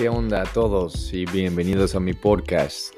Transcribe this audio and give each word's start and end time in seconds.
¿Qué 0.00 0.08
onda 0.08 0.40
a 0.40 0.46
todos 0.46 1.12
y 1.12 1.26
bienvenidos 1.26 1.94
a 1.94 2.00
mi 2.00 2.14
podcast? 2.14 2.94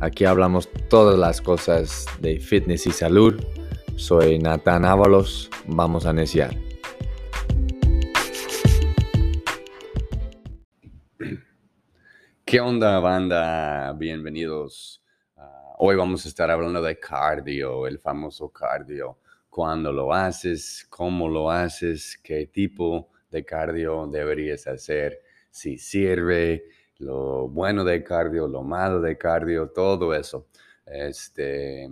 Aquí 0.00 0.26
hablamos 0.26 0.68
todas 0.90 1.18
las 1.18 1.40
cosas 1.40 2.04
de 2.20 2.38
fitness 2.38 2.86
y 2.86 2.90
salud. 2.90 3.42
Soy 3.96 4.38
Nathan 4.38 4.84
Ábalos, 4.84 5.48
vamos 5.66 6.04
a 6.04 6.10
iniciar. 6.10 6.54
¿Qué 12.44 12.60
onda 12.60 13.00
banda? 13.00 13.94
Bienvenidos. 13.94 15.02
Ah, 15.38 15.72
hoy 15.78 15.96
vamos 15.96 16.26
a 16.26 16.28
estar 16.28 16.50
hablando 16.50 16.82
de 16.82 17.00
cardio, 17.00 17.86
el 17.86 17.98
famoso 17.98 18.50
cardio. 18.50 19.20
Cuándo 19.48 19.90
lo 19.90 20.12
haces, 20.12 20.86
cómo 20.90 21.30
lo 21.30 21.50
haces, 21.50 22.20
qué 22.22 22.46
tipo 22.46 23.08
de 23.30 23.42
cardio 23.42 24.06
deberías 24.06 24.66
hacer, 24.66 25.22
si 25.56 25.78
sirve, 25.78 26.68
lo 26.98 27.48
bueno 27.48 27.82
de 27.82 28.04
cardio, 28.04 28.46
lo 28.46 28.62
malo 28.62 29.00
de 29.00 29.16
cardio, 29.16 29.70
todo 29.70 30.14
eso. 30.14 30.48
Este, 30.84 31.88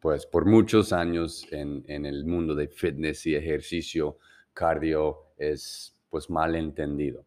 pues 0.00 0.24
por 0.24 0.46
muchos 0.46 0.94
años 0.94 1.46
en, 1.50 1.84
el 1.86 2.24
mundo 2.24 2.54
de 2.54 2.66
fitness 2.66 3.26
y 3.26 3.36
ejercicio, 3.36 4.16
cardio 4.54 5.34
es 5.36 5.94
pues 6.08 6.30
mal 6.30 6.54
entendido. 6.54 7.26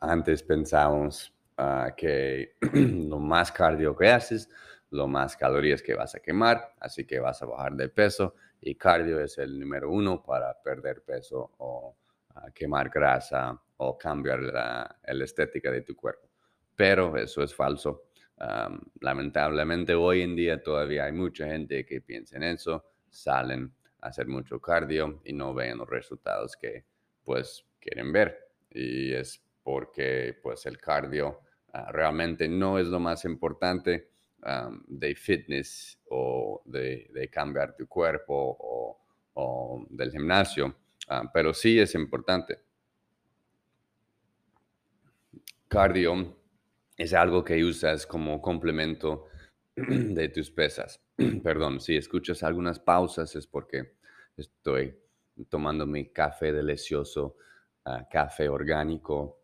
antes 0.00 0.42
pensábamos 0.42 1.32
ah, 1.56 1.94
que 1.96 2.56
lo 3.08 3.18
más 3.18 3.50
cardio 3.50 3.96
que 3.96 4.10
haces, 4.10 4.50
lo 4.90 5.08
más 5.08 5.34
calorías 5.34 5.80
que 5.80 5.94
vas 5.94 6.14
a 6.14 6.20
quemar, 6.20 6.74
así 6.78 7.06
que 7.06 7.20
vas 7.20 7.40
a 7.40 7.46
bajar 7.46 7.72
de 7.72 7.88
peso 7.88 8.34
y 8.60 8.74
cardio 8.74 9.18
es 9.18 9.38
el 9.38 9.58
número 9.58 9.90
uno 9.90 10.22
para 10.22 10.52
perder 10.62 11.02
peso 11.02 11.52
o 11.56 11.96
ah, 12.34 12.50
quemar 12.54 12.90
grasa 12.90 13.58
o 13.76 13.98
cambiar 13.98 14.40
la, 14.40 14.98
estética 15.02 15.70
de 15.70 15.82
tu 15.82 15.94
cuerpo. 15.94 16.28
Pero 16.76 17.16
eso 17.16 17.42
es 17.42 17.54
falso. 17.54 18.08
lamentablemente 19.00 19.94
hoy 19.94 20.22
en 20.22 20.36
día 20.36 20.62
todavía 20.62 21.04
hay 21.04 21.12
mucha 21.12 21.46
gente 21.46 21.84
que 21.84 22.00
piensa 22.00 22.36
en 22.36 22.42
eso, 22.44 22.84
salen 23.08 23.72
a 24.00 24.08
hacer 24.08 24.26
mucho 24.26 24.60
cardio 24.60 25.20
y 25.24 25.32
no 25.32 25.54
ven 25.54 25.78
los 25.78 25.88
resultados 25.88 26.56
que 26.56 26.84
pues 27.22 27.64
quieren 27.80 28.12
ver. 28.12 28.38
Y 28.70 29.12
es 29.12 29.42
porque 29.62 30.38
pues 30.42 30.66
el 30.66 30.78
cardio 30.78 31.40
ah, 31.72 31.90
realmente 31.92 32.48
no 32.48 32.78
es 32.78 32.88
lo 32.88 33.00
más 33.00 33.24
importante 33.24 34.14
de 34.86 35.14
fitness 35.14 35.98
o 36.10 36.62
de, 36.66 37.28
cambiar 37.32 37.74
tu 37.74 37.86
cuerpo 37.86 38.56
o, 39.34 39.86
del 39.90 40.10
gimnasio, 40.12 40.76
ah, 41.08 41.28
pero 41.32 41.52
sí 41.54 41.80
es 41.80 41.94
importante. 41.94 42.60
Cardio 45.74 46.36
es 46.96 47.12
algo 47.14 47.42
que 47.42 47.64
usas 47.64 48.06
como 48.06 48.40
complemento 48.40 49.26
de 49.74 50.28
tus 50.28 50.48
pesas. 50.52 51.02
Perdón, 51.42 51.80
si 51.80 51.96
escuchas 51.96 52.44
algunas 52.44 52.78
pausas 52.78 53.34
es 53.34 53.48
porque 53.48 53.96
estoy 54.36 54.96
tomando 55.48 55.84
mi 55.84 56.12
café 56.12 56.52
delicioso, 56.52 57.38
ah, 57.86 58.06
café 58.08 58.48
orgánico 58.48 59.40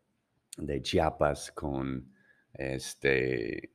de 0.57 0.81
Chiapas 0.81 1.51
con 1.51 2.15
este 2.55 3.73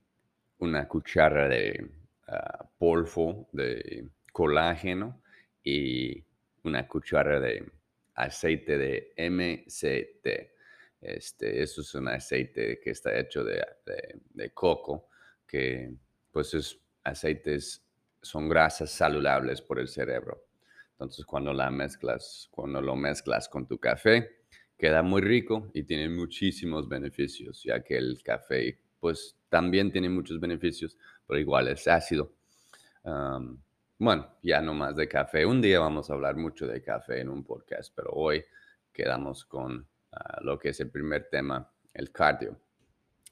una 0.59 0.87
cuchara 0.87 1.49
de 1.49 1.91
ah, 2.29 2.69
polvo 2.77 3.49
de 3.51 4.11
colágeno 4.31 5.21
y 5.61 6.23
una 6.63 6.87
cuchara 6.87 7.37
de 7.41 7.69
aceite 8.13 8.77
de 8.77 9.13
MCT. 9.17 10.54
Este, 11.05 11.61
eso 11.61 11.81
es 11.81 11.93
un 11.93 12.07
aceite 12.07 12.79
que 12.79 12.89
está 12.89 13.15
hecho 13.15 13.43
de, 13.43 13.63
coco, 14.55 15.09
que 15.45 15.93
pues 16.31 16.55
es 16.55 16.79
aceites, 17.03 17.85
son 18.23 18.49
grasas 18.49 18.89
saludables 18.89 19.61
por 19.61 19.79
el 19.79 19.88
cerebro. 19.88 20.47
Entonces 20.94 21.23
cuando 21.23 21.53
la 21.53 21.69
mezclas, 21.69 22.47
cuando 22.49 22.81
lo 22.81 22.95
mezclas 22.95 23.47
con 23.47 23.67
tu 23.67 23.77
café, 23.77 24.45
queda 24.75 25.03
muy 25.03 25.21
rico 25.21 25.69
y 25.75 25.83
tiene 25.83 26.09
muchísimos 26.09 26.89
beneficios, 26.89 27.61
ya 27.63 27.83
que 27.83 27.97
el 27.97 28.23
café 28.23 28.79
pues 28.99 29.38
también 29.47 29.91
tiene 29.91 30.09
muchos 30.09 30.39
beneficios, 30.39 30.97
pero 31.27 31.39
igual 31.39 31.67
es 31.67 31.88
ácido. 31.88 32.33
bueno, 33.99 34.38
ya 34.41 34.59
no 34.59 34.73
más 34.73 34.95
de 34.95 35.07
café. 35.07 35.45
Un 35.45 35.61
día 35.61 35.79
vamos 35.79 36.09
a 36.09 36.13
hablar 36.13 36.35
mucho 36.35 36.65
de 36.65 36.81
café 36.81 37.19
en 37.19 37.29
un 37.29 37.44
podcast, 37.44 37.94
pero 37.95 38.09
hoy 38.13 38.44
quedamos 38.91 39.45
con 39.45 39.88
lo 40.41 40.57
que 40.59 40.69
es 40.69 40.79
el 40.79 40.89
primer 40.89 41.29
tema, 41.29 41.71
el 41.93 42.11
cardio. 42.11 42.59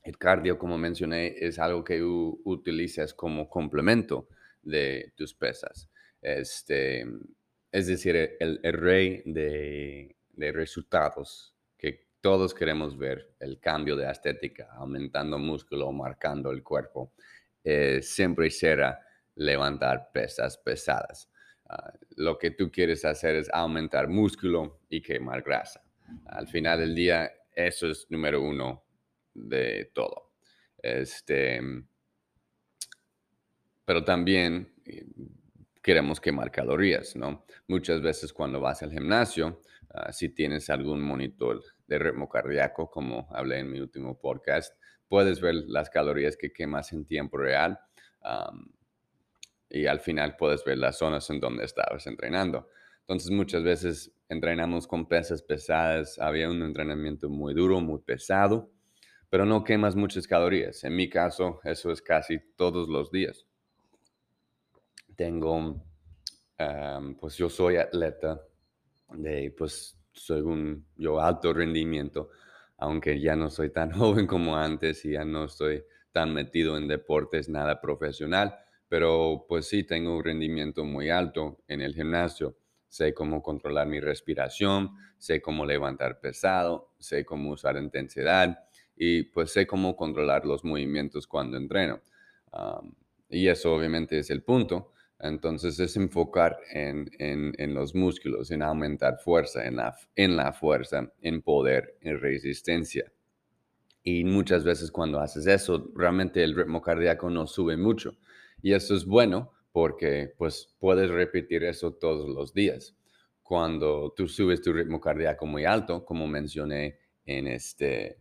El 0.03 0.17
cardio, 0.17 0.57
como 0.57 0.77
mencioné, 0.77 1.35
es 1.39 1.59
algo 1.59 1.83
que 1.83 2.03
utilizas 2.03 3.13
como 3.13 3.49
complemento 3.49 4.27
de 4.61 5.13
tus 5.16 5.33
pesas. 5.33 5.89
Este, 6.21 7.05
es 7.71 7.88
decir, 7.88 8.35
el, 8.39 8.59
rey 8.73 9.23
de, 9.25 10.16
de 10.33 10.51
resultados 10.51 11.53
todos 12.23 12.53
queremos 12.53 12.97
ver 12.97 13.35
el 13.41 13.59
cambio 13.59 13.97
de 13.97 14.09
estética, 14.09 14.69
aumentando 14.77 15.38
músculo, 15.38 15.91
marcando 15.91 16.51
el 16.51 16.63
cuerpo. 16.63 17.11
Eh, 17.65 18.01
siempre 18.01 18.50
será 18.50 19.05
levantar 19.35 20.09
pesas 20.13 20.57
pesadas. 20.57 21.29
Ah, 21.67 21.91
lo 22.15 22.38
que 22.38 22.51
tú 22.51 22.71
quieres 22.71 23.03
hacer 23.03 23.35
es 23.35 23.50
aumentar 23.51 24.07
músculo 24.07 24.79
y 24.88 25.01
quemar 25.01 25.41
grasa. 25.41 25.82
Al 26.25 26.47
final 26.47 26.79
del 26.79 26.96
día, 26.96 27.31
eso 27.56 27.90
es 27.90 28.07
número 28.09 28.41
uno 28.41 28.84
de 29.34 29.91
todo. 29.94 30.34
Este, 30.78 31.62
pero 33.85 34.03
también 34.03 34.74
eh, 34.85 35.06
queremos 35.81 36.19
quemar 36.19 36.51
calorías, 36.51 37.16
¿no? 37.16 37.46
Muchas 37.68 38.01
veces 38.01 38.34
cuando 38.34 38.59
vas 38.59 38.84
al 38.84 38.91
gimnasio, 38.91 39.62
ah, 39.90 40.12
si 40.12 40.29
tienes 40.29 40.69
algún 40.69 41.01
monitor 41.01 41.62
de 41.88 42.00
ritmo 42.00 42.30
cardíaco, 42.30 42.90
como 42.90 43.28
hablé 43.31 43.59
en 43.59 43.72
mi 43.72 43.80
último 43.80 44.19
podcast. 44.19 44.75
Puedes 45.07 45.41
ver 45.41 45.56
las 45.68 45.90
calorías 45.90 46.38
que 46.38 46.51
quemas 46.51 46.91
en 46.94 47.06
tiempo 47.06 47.38
real 47.38 47.80
y 49.69 49.85
al 49.85 50.00
final 50.00 50.35
puedes 50.38 50.63
ver 50.63 50.78
las 50.78 50.97
zonas 50.97 51.30
en 51.30 51.40
donde 51.40 51.66
estabas 51.66 52.07
entrenando. 52.07 52.69
Entonces 53.01 53.31
muchas 53.31 53.63
veces 53.63 54.12
entrenamos 54.33 54.85
con 54.88 55.07
pesas 55.07 55.41
pesadas, 55.41 56.19
había 56.19 56.49
un 56.49 56.61
entrenamiento 56.61 57.29
muy 57.29 57.53
duro, 57.53 57.79
muy 57.79 57.99
pesado, 57.99 58.69
pero 59.29 59.45
no 59.45 59.63
quemas 59.63 59.95
muchas 59.95 60.27
calorías. 60.27 60.83
En 60.83 60.95
mi 60.95 61.09
caso, 61.09 61.59
eso 61.63 61.91
es 61.91 62.01
casi 62.01 62.39
todos 62.55 62.89
los 62.89 63.11
días. 63.11 63.47
Tengo, 65.16 65.83
pues 67.19 67.38
yo 67.38 67.49
soy 67.49 67.77
atleta 67.77 68.41
de, 69.13 69.53
pues 69.57 69.97
según 70.13 70.85
yo, 70.95 71.19
alto 71.19 71.53
rendimiento, 71.53 72.29
aunque 72.77 73.19
ya 73.19 73.35
no 73.35 73.50
soy 73.50 73.71
tan 73.71 73.91
joven 73.97 74.27
como 74.27 74.55
antes 74.55 75.05
y 75.05 75.13
ya 75.13 75.25
no 75.25 75.45
estoy 75.45 75.83
tan 76.11 76.33
metido 76.33 76.77
en 76.77 76.88
deportes, 76.88 77.50
nada 77.50 77.81
profesional, 77.81 78.55
pero 78.88 79.45
pues 79.47 79.67
sí 79.67 79.83
tengo 79.83 80.15
un 80.15 80.23
rendimiento 80.23 80.85
muy 80.85 81.09
alto 81.09 81.63
en 81.67 81.81
el 81.81 81.95
gimnasio. 81.95 82.55
Sé 82.94 83.12
cómo 83.12 83.42
controlar 83.42 83.88
mi 83.88 84.00
respiración, 84.00 84.92
sé 85.18 85.42
cómo 85.42 85.66
levantar 85.66 86.20
pesado, 86.20 86.94
sé 87.00 87.26
cómo 87.26 87.50
usar 87.50 87.76
intensidad 87.76 88.68
y 88.96 89.24
pues 89.24 89.52
sé 89.52 89.66
cómo 89.66 89.96
controlar 89.96 90.46
los 90.46 90.64
movimientos 90.64 91.26
cuando 91.26 91.58
entreno. 91.58 92.02
y 93.30 93.48
eso 93.48 93.74
obviamente 93.74 94.20
es 94.20 94.30
el 94.30 94.44
punto. 94.44 94.92
Entonces 95.20 95.80
es 95.80 95.96
enfocar 95.96 96.59
en, 96.70 97.74
los 97.74 97.96
músculos, 97.96 98.52
en 98.52 98.62
aumentar 98.62 99.18
fuerza, 99.18 99.66
en 99.66 99.78
la, 99.78 99.96
en 100.16 100.38
la 100.38 100.54
fuerza, 100.54 101.12
en 101.19 101.42
poder, 101.42 101.98
en 102.01 102.22
resistencia. 102.22 103.12
Y 104.04 104.24
muchas 104.24 104.63
veces 104.63 104.92
cuando 104.92 105.19
haces 105.19 105.48
eso, 105.48 105.89
realmente 105.96 106.44
el 106.44 106.56
ritmo 106.56 106.80
cardíaco 106.80 107.28
no 107.31 107.48
sube 107.48 107.75
mucho. 107.75 108.16
Y 108.62 108.74
eso 108.74 108.94
es 108.94 109.04
bueno 109.04 109.52
porque 109.74 110.31
pues 110.38 110.74
puedes 110.80 111.10
repetir 111.10 111.64
eso 111.64 111.96
todos 111.96 112.30
los 112.30 112.54
días. 112.54 112.96
Cuando 113.42 114.14
tú 114.16 114.28
subes 114.30 114.62
tu 114.62 114.72
ritmo 114.72 115.02
cardíaco 115.02 115.46
muy 115.48 115.66
alto, 115.66 116.06
como 116.06 116.28
mencioné 116.28 117.00
en, 117.25 117.48
este, 117.48 118.20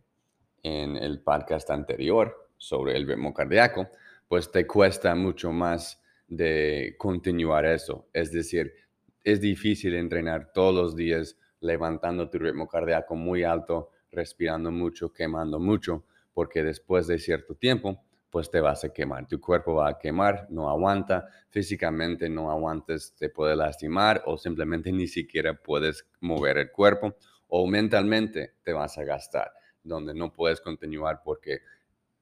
en 0.63 0.97
el 0.97 1.21
podcast 1.21 1.69
anterior 1.69 2.49
sobre 2.57 2.97
el 2.97 3.07
ritmo 3.07 3.33
cardíaco, 3.33 3.87
pues 4.27 4.51
te 4.51 4.65
cuesta 4.65 5.13
mucho 5.13 5.51
más 5.51 6.01
de 6.27 6.95
continuar 6.97 7.65
eso. 7.65 8.07
Es 8.13 8.31
decir, 8.31 8.73
es 9.23 9.39
difícil 9.39 9.93
entrenar 9.93 10.51
todos 10.53 10.73
los 10.73 10.95
días 10.95 11.37
levantando 11.59 12.29
tu 12.31 12.39
ritmo 12.39 12.67
cardíaco 12.67 13.15
muy 13.15 13.43
alto, 13.43 13.91
respirando 14.11 14.71
mucho, 14.71 15.13
quemando 15.13 15.59
mucho, 15.59 16.03
porque 16.33 16.63
después 16.63 17.05
de 17.05 17.19
cierto 17.19 17.53
tiempo, 17.53 18.03
pues 18.33 18.49
te 18.49 18.59
vas 18.61 18.83
a 18.83 18.91
quemar. 18.91 19.27
Tu 19.27 19.39
cuerpo 19.39 19.75
va 19.75 19.89
a 19.89 19.99
quemar, 19.99 20.47
no 20.49 20.67
aguanta, 20.67 21.29
físicamente 21.51 22.27
no 22.29 22.49
aguantes, 22.49 23.13
te 23.15 23.29
puede 23.29 23.55
lastimar 23.55 24.23
o 24.25 24.39
simplemente 24.39 24.91
ni 24.91 25.05
siquiera 25.05 25.53
puedes 25.53 26.07
mover 26.19 26.57
el 26.57 26.71
cuerpo 26.71 27.15
o 27.47 27.67
mentalmente 27.67 28.55
te 28.63 28.73
vas 28.73 28.97
a 28.97 29.03
gastar. 29.03 29.51
donde 29.83 30.15
no 30.15 30.33
puedes 30.33 30.61
continuar 30.61 31.21
porque 31.23 31.59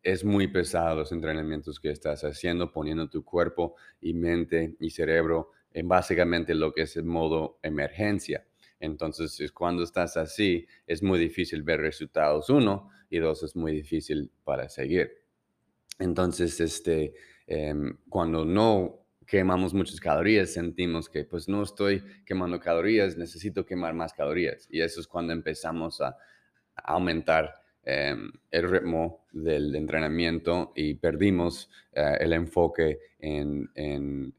es 0.03 0.25
muy 0.25 0.47
pesado 0.49 0.97
los 0.97 1.13
entrenamientos 1.13 1.79
que 1.79 1.91
estás 1.91 2.23
haciendo, 2.25 2.73
poniendo 2.73 3.07
tu 3.09 3.23
cuerpo 3.23 3.75
y 4.01 4.13
mente 4.13 4.75
y 4.81 4.89
cerebro 4.89 5.51
en 5.71 5.87
básicamente 5.87 6.53
lo 6.55 6.73
que 6.73 6.81
es 6.81 6.97
el 6.97 7.05
modo 7.05 7.57
emergencia. 7.63 8.45
Entonces, 8.81 9.49
cuando 9.53 9.83
estás 9.83 10.17
así, 10.17 10.67
es 10.87 11.03
muy 11.03 11.19
difícil 11.19 11.63
ver 11.63 11.79
resultados, 11.79 12.49
uno, 12.49 12.89
y 13.09 13.19
dos, 13.19 13.43
es 13.43 13.55
muy 13.55 13.71
difícil 13.71 14.29
para 14.43 14.67
seguir. 14.67 15.20
Entonces, 16.01 16.59
este, 16.59 17.13
em, 17.45 17.95
cuando 18.09 18.43
no 18.43 19.05
quemamos 19.27 19.71
muchas 19.73 19.99
calorías, 19.99 20.51
sentimos 20.51 21.07
que 21.07 21.25
pues 21.25 21.47
no 21.47 21.61
estoy 21.61 22.03
quemando 22.25 22.59
calorías, 22.59 23.17
necesito 23.17 23.65
quemar 23.65 23.93
más 23.93 24.11
calorías. 24.11 24.67
Y 24.71 24.81
eso 24.81 24.99
es 24.99 25.07
cuando 25.07 25.31
empezamos 25.31 26.01
a, 26.01 26.17
aumentar 26.83 27.53
em, 27.83 28.31
el 28.49 28.69
ritmo 28.69 29.27
del 29.31 29.75
entrenamiento 29.75 30.71
y 30.75 30.95
perdimos 30.95 31.69
eh, 31.91 32.17
el 32.21 32.33
enfoque 32.33 32.99
en, 33.19 33.69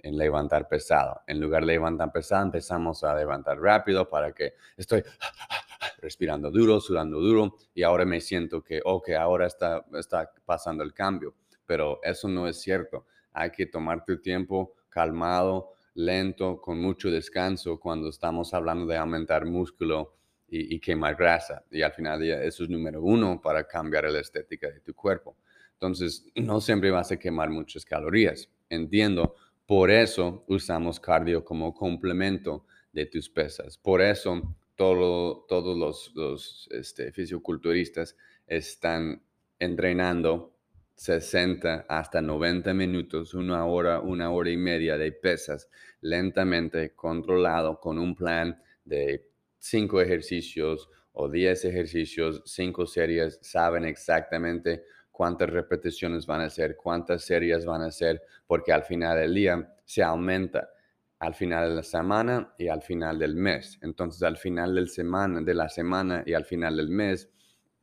levantar 0.02 0.68
pesado. 0.68 1.20
En 1.28 1.40
lugar 1.40 1.62
de 1.62 1.74
levantar 1.74 2.10
pesado, 2.10 2.44
empezamos 2.46 3.04
a 3.04 3.14
levantar 3.14 3.60
rápido 3.60 4.08
para 4.08 4.32
que 4.32 4.54
estoy 4.76 5.04
respirando 5.98 6.50
duro, 6.50 6.80
sudando 6.80 7.20
duro 7.20 7.54
y 7.74 7.84
ahora 7.84 8.04
me 8.04 8.20
siento 8.20 8.62
que, 8.64 8.80
ok, 8.84 9.10
ahora 9.10 9.46
está, 9.46 9.84
está 9.92 10.32
pasando 10.44 10.82
el 10.82 10.92
cambio 10.92 11.34
pero 11.72 12.00
eso 12.02 12.28
no 12.28 12.46
es 12.46 12.60
cierto. 12.60 13.06
Hay 13.32 13.50
que 13.50 13.64
tomar 13.64 14.04
tu 14.04 14.20
tiempo 14.20 14.74
calmado, 14.90 15.72
lento, 15.94 16.60
con 16.60 16.78
mucho 16.78 17.10
descanso 17.10 17.80
cuando 17.80 18.10
estamos 18.10 18.52
hablando 18.52 18.84
de 18.84 18.98
aumentar 18.98 19.46
músculo 19.46 20.14
y, 20.50 20.78
quemar 20.80 21.16
grasa. 21.16 21.64
Y 21.70 21.80
al 21.80 21.92
final 21.94 22.22
eso 22.22 22.64
es 22.64 22.68
número 22.68 23.00
uno 23.00 23.40
para 23.40 23.66
cambiar 23.66 24.04
la 24.10 24.20
estética 24.20 24.68
de 24.68 24.80
tu 24.80 24.92
cuerpo. 24.92 25.34
Entonces, 25.72 26.26
no 26.34 26.60
siempre 26.60 26.90
vas 26.90 27.10
a 27.10 27.18
quemar 27.18 27.48
muchas 27.48 27.86
calorías. 27.86 28.50
Entiendo. 28.68 29.34
Por 29.64 29.90
eso 29.90 30.44
usamos 30.48 31.00
cardio 31.00 31.42
como 31.42 31.72
complemento 31.72 32.66
de 32.92 33.06
tus 33.06 33.30
pesas. 33.30 33.78
Por 33.78 34.02
eso 34.02 34.54
todo, 34.76 35.46
todos 35.48 35.74
los, 35.78 36.12
los 36.14 36.68
este, 36.70 37.12
fisiculturistas 37.12 38.14
están 38.46 39.22
entrenando 39.58 40.52
60 40.94 41.86
hasta 41.88 42.22
90 42.22 42.74
minutos, 42.74 43.34
una 43.34 43.64
hora, 43.64 44.00
una 44.00 44.30
hora 44.30 44.50
y 44.50 44.56
media 44.56 44.96
de 44.98 45.12
pesas 45.12 45.68
lentamente 46.00 46.94
controlado 46.94 47.80
con 47.80 47.98
un 47.98 48.14
plan 48.14 48.60
de 48.84 49.28
5 49.58 50.00
ejercicios 50.00 50.88
o 51.12 51.28
10 51.28 51.64
ejercicios, 51.66 52.42
5 52.44 52.86
series, 52.86 53.38
saben 53.42 53.84
exactamente 53.84 54.84
cuántas 55.10 55.50
repeticiones 55.50 56.26
van 56.26 56.40
a 56.40 56.46
hacer, 56.46 56.76
cuántas 56.76 57.22
series 57.22 57.64
van 57.64 57.82
a 57.82 57.86
hacer, 57.86 58.22
porque 58.46 58.72
al 58.72 58.82
final 58.82 59.18
del 59.18 59.34
día 59.34 59.74
se 59.84 60.02
aumenta 60.02 60.70
al 61.18 61.34
final 61.34 61.68
de 61.68 61.74
la 61.76 61.82
semana 61.84 62.52
y 62.58 62.66
al 62.66 62.82
final 62.82 63.18
del 63.18 63.36
mes. 63.36 63.78
Entonces, 63.82 64.22
al 64.24 64.36
final 64.36 64.74
del 64.74 64.88
semana, 64.88 65.40
de 65.40 65.54
la 65.54 65.68
semana 65.68 66.24
y 66.26 66.32
al 66.32 66.44
final 66.44 66.76
del 66.76 66.88
mes, 66.88 67.30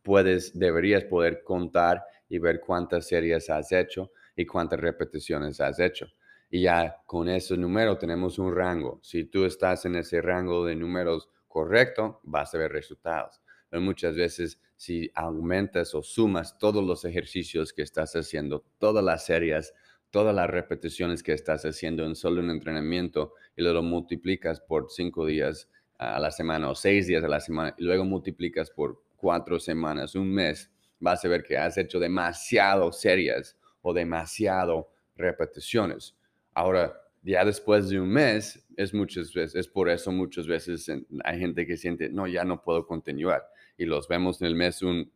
puedes, 0.01 0.57
deberías 0.57 1.05
poder 1.05 1.43
contar 1.43 2.03
y 2.29 2.37
ver 2.39 2.61
cuántas 2.61 3.07
series 3.07 3.49
has 3.49 3.71
hecho 3.71 4.11
y 4.35 4.45
cuántas 4.45 4.79
repeticiones 4.79 5.59
has 5.59 5.79
hecho. 5.79 6.07
Y 6.49 6.61
ya 6.61 6.97
con 7.05 7.27
ese 7.27 7.57
número 7.57 7.97
tenemos 7.97 8.39
un 8.39 8.55
rango. 8.55 8.99
Si 9.03 9.25
tú 9.25 9.45
estás 9.45 9.85
en 9.85 9.95
ese 9.95 10.21
rango 10.21 10.65
de 10.65 10.75
números 10.75 11.29
correcto, 11.47 12.21
vas 12.23 12.53
a 12.55 12.57
ver 12.57 12.71
resultados. 12.71 13.41
Pero 13.69 13.81
muchas 13.81 14.15
veces 14.15 14.61
si 14.75 15.11
aumentas 15.13 15.93
o 15.93 16.01
sumas 16.01 16.57
todos 16.57 16.83
los 16.83 17.03
ejercicios 17.05 17.73
que 17.73 17.81
estás 17.81 18.15
haciendo, 18.15 18.63
todas 18.77 19.03
las 19.03 19.25
series, 19.25 19.73
todas 20.09 20.33
las 20.33 20.49
repeticiones 20.49 21.21
que 21.21 21.33
estás 21.33 21.65
haciendo 21.65 22.05
en 22.05 22.15
solo 22.15 22.41
un 22.41 22.49
entrenamiento 22.49 23.33
y 23.55 23.61
luego 23.61 23.83
multiplicas 23.83 24.59
por 24.61 24.89
cinco 24.89 25.25
días 25.25 25.69
a 25.97 26.19
la 26.19 26.31
semana 26.31 26.69
o 26.69 26.75
seis 26.75 27.07
días 27.07 27.23
a 27.23 27.27
la 27.27 27.41
semana 27.41 27.75
y 27.77 27.83
luego 27.83 28.05
multiplicas 28.05 28.71
por 28.71 29.03
cuatro 29.17 29.59
semanas, 29.59 30.15
un 30.15 30.33
mes, 30.33 30.71
vas 30.99 31.23
a 31.23 31.27
ver 31.27 31.43
que 31.43 31.57
has 31.57 31.77
hecho 31.77 31.99
demasiado 31.99 32.91
series 32.91 33.57
o 33.81 33.93
demasiado 33.93 34.89
repeticiones. 35.15 36.15
Ahora, 36.53 37.01
ya 37.21 37.43
después 37.43 37.89
de 37.89 37.99
un 37.99 38.09
mes, 38.09 38.65
es 38.77 38.93
muchas 38.93 39.33
veces, 39.33 39.55
es 39.55 39.67
por 39.67 39.89
eso 39.89 40.11
muchas 40.11 40.47
veces 40.47 40.89
hay 41.23 41.39
gente 41.39 41.65
que 41.65 41.77
siente, 41.77 42.09
no, 42.09 42.27
ya 42.27 42.43
no 42.43 42.61
puedo 42.61 42.85
continuar. 42.87 43.45
Y 43.77 43.85
los 43.85 44.07
vemos 44.07 44.41
en 44.41 44.47
el 44.47 44.55
mes, 44.55 44.81
un, 44.81 45.11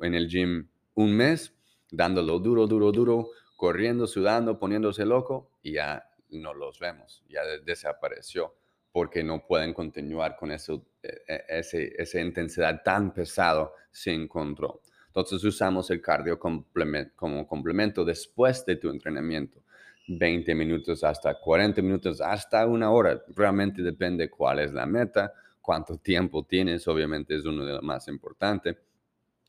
en 0.00 0.14
el 0.14 0.28
gym, 0.28 0.68
un 0.94 1.14
mes, 1.14 1.54
dándolo 1.90 2.38
duro, 2.38 2.66
duro, 2.66 2.92
duro, 2.92 3.28
corriendo, 3.56 4.06
sudando, 4.06 4.58
poniéndose 4.58 5.04
loco, 5.04 5.50
y 5.62 5.72
ya 5.72 6.10
no 6.30 6.54
los 6.54 6.78
vemos, 6.78 7.22
ya 7.28 7.42
desapareció, 7.64 8.54
porque 8.90 9.22
no 9.22 9.46
pueden 9.46 9.72
continuar 9.74 10.36
con 10.36 10.50
eso, 10.50 10.86
e, 11.02 11.22
e, 11.28 11.44
ese, 11.48 11.94
esa 11.96 12.20
intensidad 12.20 12.82
tan 12.82 13.12
pesado 13.12 13.74
sin 13.90 14.26
control. 14.26 14.80
Entonces 15.12 15.44
usamos 15.44 15.90
el 15.90 16.00
cardio 16.00 16.38
como 16.38 17.46
complemento 17.46 18.02
después 18.02 18.64
de 18.64 18.76
tu 18.76 18.88
entrenamiento. 18.88 19.60
20 20.08 20.54
minutos 20.54 21.04
hasta 21.04 21.38
40 21.38 21.82
minutos, 21.82 22.22
hasta 22.22 22.66
una 22.66 22.90
hora. 22.90 23.22
Realmente 23.36 23.82
depende 23.82 24.30
cuál 24.30 24.60
es 24.60 24.72
la 24.72 24.86
meta, 24.86 25.34
cuánto 25.60 25.98
tiempo 25.98 26.46
tienes, 26.46 26.88
obviamente 26.88 27.36
es 27.36 27.44
uno 27.44 27.62
de 27.66 27.74
los 27.74 27.82
más 27.82 28.08
importantes, 28.08 28.78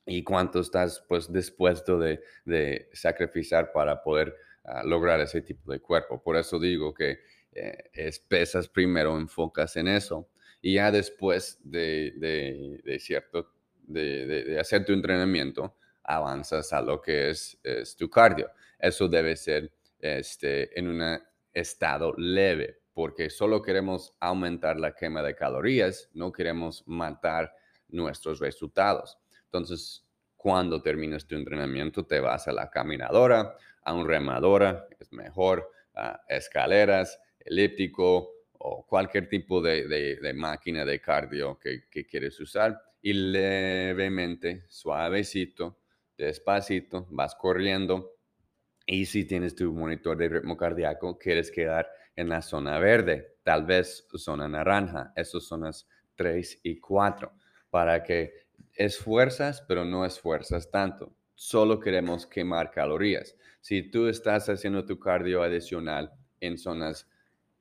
y 0.05 0.21
cuánto 0.21 0.59
estás 0.59 1.01
pues 1.07 1.31
dispuesto 1.31 1.97
de, 1.97 2.21
de 2.43 2.89
sacrificar 2.91 3.71
para 3.71 4.03
poder 4.03 4.35
ah, 4.65 4.83
lograr 4.83 5.21
ese 5.21 5.41
tipo 5.41 5.71
de 5.71 5.79
cuerpo. 5.79 6.21
Por 6.21 6.35
eso 6.35 6.59
digo 6.59 6.93
que 6.93 7.19
eh, 7.53 7.89
es 7.93 8.19
pesas 8.19 8.67
primero, 8.67 9.17
enfocas 9.17 9.77
en 9.77 9.87
eso, 9.87 10.27
y 10.61 10.73
ya 10.73 10.91
después 10.91 11.57
de, 11.63 12.13
de, 12.17 12.81
de 12.83 12.99
cierto 12.99 13.53
de, 13.93 14.57
hacer 14.59 14.85
tu 14.85 14.93
entrenamiento, 14.93 15.77
avanzas 16.03 16.73
a 16.73 16.81
lo 16.81 17.01
que 17.01 17.29
es, 17.29 17.59
tu 17.97 18.09
cardio. 18.09 18.51
Eso 18.77 19.07
debe 19.07 19.35
ser 19.35 19.71
este, 19.99 20.77
en 20.77 20.87
un 20.89 21.19
estado 21.53 22.13
leve, 22.17 22.81
porque 22.93 23.29
solo 23.29 23.61
queremos 23.61 24.13
aumentar 24.19 24.79
la 24.79 24.93
quema 24.93 25.21
de 25.21 25.35
calorías, 25.35 26.09
no 26.13 26.31
queremos 26.31 26.83
matar 26.87 27.55
nuestros 27.89 28.39
resultados. 28.39 29.17
Entonces, 29.45 30.05
cuando 30.35 30.81
terminas 30.81 31.25
tu 31.25 31.35
entrenamiento, 31.35 32.05
te 32.05 32.19
vas 32.19 32.47
a 32.47 32.51
la 32.51 32.69
caminadora, 32.69 33.55
a 33.83 33.93
un 33.93 34.07
remadora, 34.07 34.87
es 34.99 35.11
mejor, 35.13 35.71
a 35.95 36.21
escaleras, 36.27 37.19
elíptico 37.39 38.31
o 38.53 38.85
cualquier 38.85 39.29
tipo 39.29 39.61
de, 39.61 40.31
máquina 40.35 40.85
de 40.85 40.99
cardio 40.99 41.59
que, 41.59 41.87
que 41.89 42.05
quieres 42.05 42.39
usar 42.39 42.81
y 43.03 43.11
levemente, 43.11 44.63
suavecito, 44.69 45.77
despacito, 46.17 47.05
vas 47.11 47.35
corriendo. 47.35 48.15
Y 48.85 49.05
si 49.05 49.25
tienes 49.25 49.55
tu 49.55 49.71
monitor 49.73 50.17
de 50.17 50.29
ritmo 50.29 50.55
cardíaco, 50.55 51.19
quieres 51.19 51.51
quedar 51.51 51.87
en 52.15 52.29
la 52.29 52.41
zona 52.41 52.79
verde, 52.79 53.37
tal 53.43 53.65
vez 53.65 54.07
zona 54.15 54.47
naranja, 54.47 55.11
esas 55.17 55.43
zonas 55.43 55.87
3 56.15 56.61
y 56.63 56.79
4, 56.79 57.31
para 57.69 58.03
que 58.03 58.47
esfuerzas, 58.73 59.61
pero 59.67 59.83
no 59.83 60.05
esfuerzas 60.05 60.71
tanto. 60.71 61.13
Solo 61.35 61.81
queremos 61.81 62.25
quemar 62.25 62.71
calorías. 62.71 63.35
Si 63.59 63.83
tú 63.91 64.07
estás 64.07 64.47
haciendo 64.47 64.85
tu 64.85 64.97
cardio 64.97 65.43
adicional 65.43 66.13
en 66.39 66.57
zonas 66.57 67.09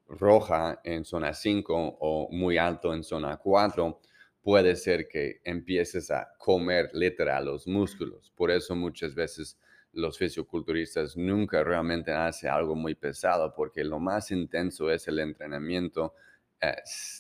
roja, 0.07 0.81
en 0.85 1.05
zona 1.05 1.33
5 1.35 1.97
o 2.01 2.29
muy 2.31 2.59
alto 2.59 2.95
en 2.95 3.03
zona 3.03 3.39
4, 3.39 4.01
puede 4.43 4.77
ser 4.77 5.09
que 5.09 5.41
empieces 5.45 6.11
a 6.11 6.29
comer 6.39 6.91
literal 6.93 7.47
los 7.47 7.67
músculos. 7.67 8.33
Por 8.35 8.51
eso 8.51 8.75
muchas 8.75 9.15
veces 9.15 9.59
los 9.93 10.19
fisioculturistas 10.19 11.17
nunca 11.17 11.63
realmente 11.63 12.13
hacen 12.13 12.51
algo 12.51 12.75
muy 12.75 12.95
pesado 12.95 13.55
porque 13.55 13.85
lo 13.85 14.01
más 14.01 14.31
intenso 14.31 14.91
es 14.91 15.07
el 15.07 15.21
entrenamiento 15.21 16.15
eh, 16.61 16.75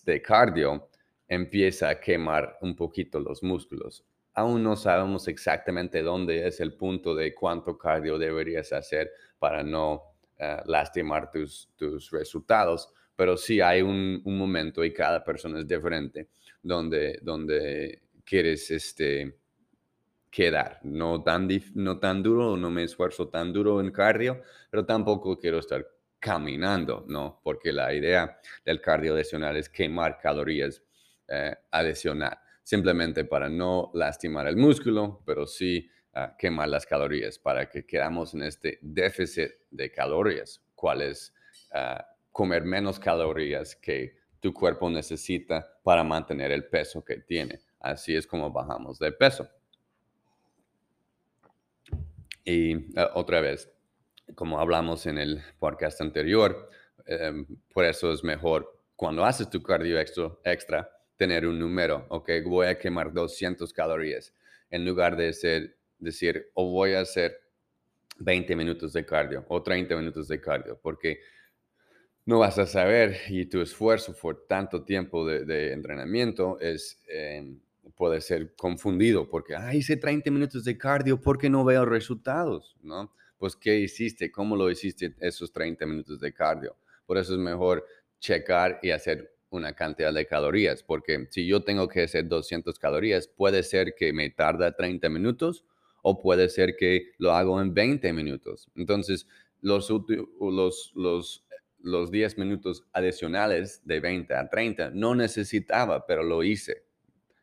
de 0.04 0.22
cardio, 0.22 0.88
empieza 1.28 1.90
a 1.90 2.00
quemar 2.00 2.58
un 2.60 2.74
poquito 2.74 3.20
los 3.20 3.42
músculos. 3.42 4.04
Aún 4.34 4.62
no 4.62 4.76
sabemos 4.76 5.28
exactamente 5.28 6.02
dónde 6.02 6.46
es 6.46 6.60
el 6.60 6.74
punto 6.74 7.14
de 7.14 7.34
cuánto 7.34 7.76
cardio 7.76 8.18
deberías 8.18 8.72
hacer 8.72 9.10
para 9.38 9.62
no 9.62 10.02
eh, 10.38 10.56
lastimar 10.64 11.30
tus, 11.30 11.70
tus 11.76 12.10
resultados, 12.10 12.92
pero 13.16 13.36
sí 13.36 13.60
hay 13.60 13.82
un, 13.82 14.20
un 14.24 14.38
momento 14.38 14.84
y 14.84 14.92
cada 14.92 15.22
persona 15.22 15.60
es 15.60 15.66
diferente 15.66 16.28
donde, 16.62 17.18
donde 17.22 18.02
quieres 18.24 18.70
este, 18.70 19.36
quedar. 20.30 20.80
No 20.82 21.22
tan, 21.22 21.48
no 21.74 21.98
tan 21.98 22.22
duro, 22.22 22.56
no 22.56 22.70
me 22.70 22.84
esfuerzo 22.84 23.28
tan 23.28 23.52
duro 23.52 23.80
en 23.80 23.90
cardio, 23.90 24.42
pero 24.70 24.86
tampoco 24.86 25.38
quiero 25.38 25.58
estar 25.58 25.86
caminando, 26.18 27.04
¿no? 27.08 27.40
Porque 27.42 27.72
la 27.72 27.92
idea 27.92 28.38
del 28.64 28.80
cardio 28.80 29.14
adicional 29.14 29.56
es 29.56 29.68
quemar 29.68 30.18
calorías 30.18 30.82
eh, 31.28 31.54
adicional. 31.70 32.38
simplemente 32.64 33.24
para 33.24 33.48
no 33.48 33.90
lastimar 33.92 34.46
el 34.46 34.56
músculo, 34.56 35.20
pero 35.26 35.46
sí 35.46 35.90
ah, 36.14 36.36
quemar 36.38 36.68
las 36.68 36.86
calorías, 36.86 37.38
para 37.38 37.68
que 37.68 37.84
quedamos 37.84 38.34
en 38.34 38.42
este 38.42 38.78
déficit 38.80 39.50
de 39.70 39.90
calorías, 39.90 40.62
cuál 40.76 41.02
es 41.02 41.34
ah, 41.72 42.06
comer 42.32 42.64
menos 42.64 42.98
calorías 42.98 43.76
que 43.76 44.16
tu 44.40 44.52
cuerpo 44.52 44.90
necesita 44.90 45.78
para 45.84 46.02
mantener 46.02 46.50
el 46.50 46.64
peso 46.64 47.04
que 47.04 47.18
tiene. 47.18 47.60
Así 47.78 48.16
es 48.16 48.26
como 48.26 48.50
bajamos 48.50 48.98
de 48.98 49.12
peso. 49.12 49.48
Y 52.44 52.98
ah, 52.98 53.12
otra 53.14 53.40
vez, 53.40 53.70
como 54.34 54.58
hablamos 54.58 55.06
en 55.06 55.18
el 55.18 55.42
podcast 55.58 56.00
anterior, 56.00 56.68
em, 57.06 57.46
por 57.72 57.84
eso 57.84 58.12
es 58.12 58.24
mejor 58.24 58.80
cuando 58.96 59.24
haces 59.24 59.48
tu 59.50 59.62
cardio 59.62 59.98
extra, 59.98 60.88
tener 61.16 61.46
un 61.46 61.58
número, 61.58 62.06
ok, 62.08 62.30
voy 62.44 62.66
a 62.66 62.78
quemar 62.78 63.12
200 63.12 63.72
calorías, 63.72 64.34
en 64.70 64.84
lugar 64.84 65.16
de 65.16 65.32
ser, 65.32 65.76
decir, 65.98 66.50
o 66.54 66.70
voy 66.70 66.94
a 66.94 67.00
hacer 67.00 67.40
20 68.18 68.56
minutos 68.56 68.92
de 68.92 69.04
cardio 69.04 69.44
o 69.48 69.62
30 69.62 69.96
minutos 69.96 70.28
de 70.28 70.40
cardio, 70.40 70.78
porque 70.80 71.20
no 72.24 72.38
vas 72.38 72.58
a 72.58 72.66
saber 72.66 73.16
y 73.28 73.46
tu 73.46 73.60
esfuerzo 73.60 74.14
por 74.14 74.46
tanto 74.46 74.84
tiempo 74.84 75.26
de, 75.26 75.72
entrenamiento 75.72 76.58
es, 76.60 76.98
em, 77.08 77.60
puede 77.96 78.20
ser 78.20 78.54
confundido 78.54 79.28
porque, 79.28 79.56
ah, 79.56 79.74
hice 79.74 79.96
30 79.96 80.30
minutos 80.30 80.64
de 80.64 80.78
cardio 80.78 81.20
porque 81.20 81.50
no 81.50 81.64
veo 81.64 81.84
resultados, 81.84 82.76
¿no? 82.82 83.12
Pues, 83.38 83.56
¿qué 83.56 83.76
hiciste? 83.80 84.30
¿Cómo 84.30 84.54
lo 84.54 84.70
hiciste 84.70 85.14
esos 85.18 85.52
30 85.52 85.84
minutos 85.84 86.20
de 86.20 86.32
cardio? 86.32 86.76
Por 87.06 87.18
eso 87.18 87.32
es 87.32 87.40
mejor 87.40 87.84
checar 88.20 88.78
y 88.82 88.90
hacer 88.90 89.34
una 89.50 89.74
cantidad 89.74 90.14
de 90.14 90.26
calorías, 90.26 90.82
porque 90.82 91.26
si 91.30 91.46
yo 91.46 91.62
tengo 91.62 91.88
que 91.88 92.02
hacer 92.04 92.28
200 92.28 92.78
calorías, 92.78 93.28
puede 93.28 93.62
ser 93.62 93.94
que 93.94 94.12
me 94.12 94.30
tarda 94.30 94.74
30 94.74 95.08
minutos 95.08 95.64
o 96.02 96.20
puede 96.20 96.48
ser 96.48 96.76
que 96.76 97.12
lo 97.18 97.32
hago 97.32 97.60
en 97.60 97.74
20 97.74 98.12
minutos. 98.12 98.70
Entonces, 98.74 99.26
los, 99.60 99.90
los, 100.40 100.92
los, 100.94 101.44
los 101.82 102.10
10 102.10 102.38
minutos 102.38 102.86
adicionales 102.92 103.82
de 103.84 104.00
20 104.00 104.34
a 104.34 104.48
30 104.48 104.90
no 104.94 105.14
necesitaba, 105.14 106.06
pero 106.06 106.22
lo 106.22 106.42
hice. 106.42 106.84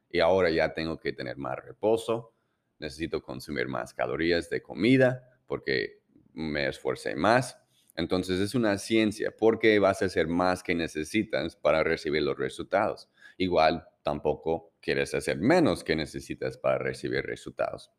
Y 0.10 0.20
ahora 0.20 0.50
ya 0.50 0.74
tengo 0.74 1.00
que 1.00 1.14
tener 1.14 1.38
más 1.38 1.58
reposo, 1.64 2.34
necesito 2.80 3.22
consumir 3.22 3.68
más 3.68 3.94
calorías 3.94 4.50
de 4.50 4.62
comida 4.62 5.40
porque 5.46 6.02
me 6.34 6.68
esforcé 6.68 7.16
más 7.16 7.60
entonces 8.00 8.40
es 8.40 8.56
una 8.56 8.78
ciencia 8.78 9.36
porque 9.38 9.78
vas 9.78 10.02
a 10.02 10.06
hacer 10.06 10.30
más 10.30 10.64
que 10.64 10.74
necesitas 10.74 11.58
para 11.58 11.84
recibir 11.84 12.24
los 12.24 12.38
resultados. 12.38 13.10
Igual 13.38 13.86
tampoco 14.04 14.74
quieres 14.80 15.14
hacer 15.14 15.38
menos 15.38 15.84
que 15.84 15.98
necesitas 15.98 16.58
para 16.58 16.78
recibir 16.78 17.26
resultados. 17.26 17.92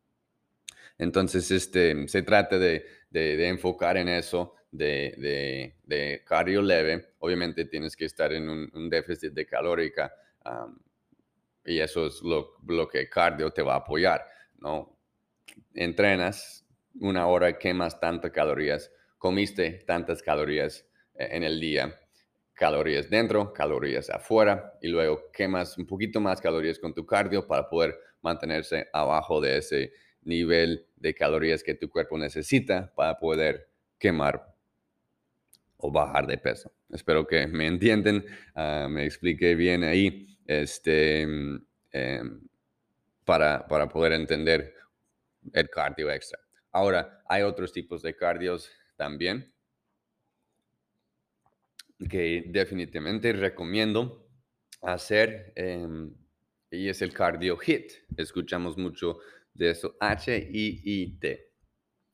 Entonces 0.97 1.51
este, 1.51 2.07
se 2.07 2.23
trata 2.23 2.57
de, 2.57 2.83
enfocar 3.47 3.95
en 3.95 4.09
eso, 4.09 4.55
de, 4.71 6.23
cardio 6.25 6.61
leve. 6.61 7.13
Obviamente 7.19 7.65
tienes 7.65 7.95
que 7.95 8.05
estar 8.05 8.31
en 8.33 8.49
un, 8.49 8.89
déficit 8.89 9.33
de 9.33 9.45
calórica 9.45 10.13
y 11.63 11.79
eso 11.79 12.07
es 12.07 12.21
lo, 12.23 12.55
lo 12.67 12.87
que 12.87 13.07
cardio 13.09 13.51
te 13.51 13.61
va 13.61 13.73
a 13.73 13.77
apoyar. 13.77 14.25
¿no? 14.57 14.97
Entrenas 15.73 16.65
una 16.99 17.27
hora, 17.27 17.57
quemas 17.57 17.99
tantas 17.99 18.31
calorías 18.31 18.91
comiste 19.21 19.83
tantas 19.85 20.23
calorías 20.23 20.83
eh, 21.13 21.29
en 21.33 21.43
el 21.43 21.59
día, 21.59 21.95
calorías 22.53 23.07
dentro, 23.07 23.53
calorías 23.53 24.09
afuera, 24.09 24.73
y 24.81 24.87
luego 24.87 25.29
quemas 25.31 25.77
un 25.77 25.85
poquito 25.85 26.19
más 26.19 26.41
calorías 26.41 26.79
con 26.79 26.91
tu 26.91 27.05
cardio 27.05 27.45
para 27.45 27.69
poder 27.69 27.99
mantenerse 28.23 28.87
abajo 28.91 29.39
de 29.39 29.59
ese 29.59 29.93
nivel 30.23 30.87
de 30.95 31.13
calorías 31.13 31.61
que 31.61 31.75
tu 31.75 31.87
cuerpo 31.87 32.17
necesita 32.17 32.91
para 32.95 33.19
poder 33.19 33.69
quemar 33.99 34.55
o 35.81 35.91
bajar 35.91 36.27
de 36.27 36.37
peso. 36.37 36.71
Espero 36.89 37.25
que 37.25 37.47
me 37.47 37.67
entienden, 37.67 38.25
ah, 38.55 38.87
me 38.89 39.05
expliqué 39.05 39.55
bien 39.55 39.83
ahí, 39.83 40.37
este, 40.45 41.21
em, 41.21 42.41
para, 43.25 43.67
para 43.67 43.87
poder 43.87 44.13
entender 44.13 44.73
el 45.53 45.69
cardio 45.69 46.11
extra. 46.11 46.39
Ahora, 46.71 47.23
hay 47.27 47.43
otros 47.43 47.71
tipos 47.71 48.01
de 48.01 48.15
cardios 48.15 48.71
también, 48.95 49.53
que 52.09 52.43
definitivamente 52.47 53.33
recomiendo 53.33 54.27
hacer, 54.81 55.53
em, 55.55 56.13
y 56.69 56.87
es 56.87 57.01
el 57.01 57.13
cardio 57.13 57.57
HIT. 57.57 57.91
Escuchamos 58.17 58.77
mucho 58.77 59.19
de 59.53 59.71
eso, 59.71 59.95
H-I-I-T, 59.99 61.51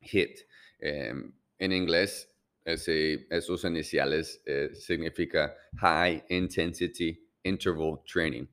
HIT. 0.01 0.39
Em, 0.79 1.33
en 1.59 1.71
inglés, 1.71 2.36
ese, 2.67 3.25
esos 3.29 3.63
iniciales 3.63 4.41
eh, 4.45 4.71
significa 4.73 5.55
High 5.77 6.25
Intensity 6.29 7.17
Interval 7.43 8.01
Training. 8.05 8.45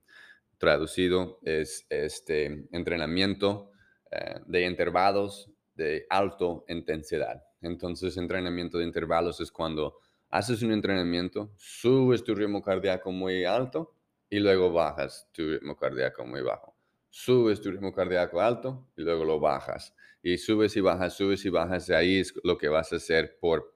Traducido 0.57 1.41
es 1.43 1.85
este 1.91 2.69
entrenamiento 2.71 3.73
eh, 4.13 4.37
de 4.47 4.67
intervalos 4.67 5.51
de 5.75 6.07
alto 6.09 6.65
intensidad. 6.69 7.43
Entonces, 7.61 8.17
entrenamiento 8.17 8.79
de 8.79 8.85
intervalos 8.85 9.41
es 9.41 9.51
cuando 9.51 9.99
haces 10.31 10.63
un 10.63 10.71
entrenamiento, 10.71 11.53
subes 11.57 12.23
tu 12.23 12.37
ritmo 12.37 12.63
cardíaco 12.63 13.11
muy 13.11 13.45
alto 13.45 13.97
y 14.31 14.39
luego 14.39 14.73
bajas 14.73 15.29
tu 15.33 15.43
ritmo 15.43 15.77
cardíaco 15.77 16.25
muy 16.25 16.41
bajo. 16.41 16.77
Subes 17.11 17.61
tu 17.61 17.73
ritmo 17.73 17.93
cardíaco 17.93 18.41
alto 18.41 18.87
y 18.97 19.03
luego 19.03 19.25
lo 19.25 19.41
bajas. 19.41 19.93
Y 20.23 20.39
subes 20.39 20.77
y 20.77 20.81
bajas, 20.81 21.15
subes 21.15 21.45
y 21.45 21.49
bajas. 21.49 21.89
Y 21.89 21.93
ahí 21.95 22.19
es 22.21 22.33
lo 22.45 22.57
que 22.57 22.69
vas 22.69 22.93
a 22.93 22.97
hacer 22.97 23.39
por 23.41 23.74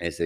esa 0.00 0.24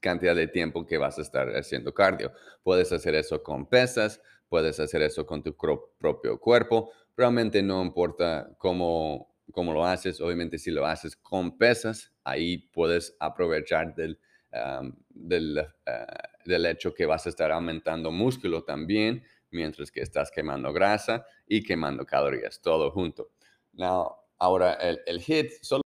cantidad 0.00 0.34
de 0.34 0.48
tiempo 0.48 0.84
que 0.84 0.98
vas 0.98 1.18
a 1.18 1.22
estar 1.22 1.48
haciendo 1.56 1.94
cardio. 1.94 2.32
Puedes 2.62 2.90
hacer 2.92 3.14
eso 3.14 3.42
con 3.42 3.68
pesas, 3.68 4.20
puedes 4.48 4.80
hacer 4.80 5.02
eso 5.02 5.24
con 5.24 5.42
tu 5.42 5.56
propio 5.56 6.40
cuerpo. 6.40 6.90
Realmente 7.16 7.62
no 7.62 7.82
importa 7.82 8.50
cómo 8.58 9.36
cómo 9.52 9.72
lo 9.72 9.84
haces. 9.84 10.20
Obviamente, 10.20 10.58
si 10.58 10.70
lo 10.70 10.86
haces 10.86 11.16
con 11.16 11.56
pesas, 11.58 12.12
ahí 12.24 12.58
puedes 12.58 13.16
aprovechar 13.20 13.94
del, 13.94 14.18
eh, 14.52 14.90
del, 15.10 16.66
hecho 16.66 16.94
que 16.94 17.06
vas 17.06 17.26
a 17.26 17.28
estar 17.28 17.52
aumentando 17.52 18.10
músculo 18.10 18.64
también, 18.64 19.24
mientras 19.50 19.90
que 19.90 20.00
estás 20.00 20.30
quemando 20.30 20.72
grasa 20.72 21.26
y 21.46 21.62
quemando 21.62 22.04
calorías, 22.04 22.60
todo 22.60 22.90
junto. 22.90 23.30
Now, 23.72 24.16
ahora 24.38 24.74
el, 24.74 25.00
el 25.06 25.20
HIT 25.20 25.62
solo... 25.62 25.82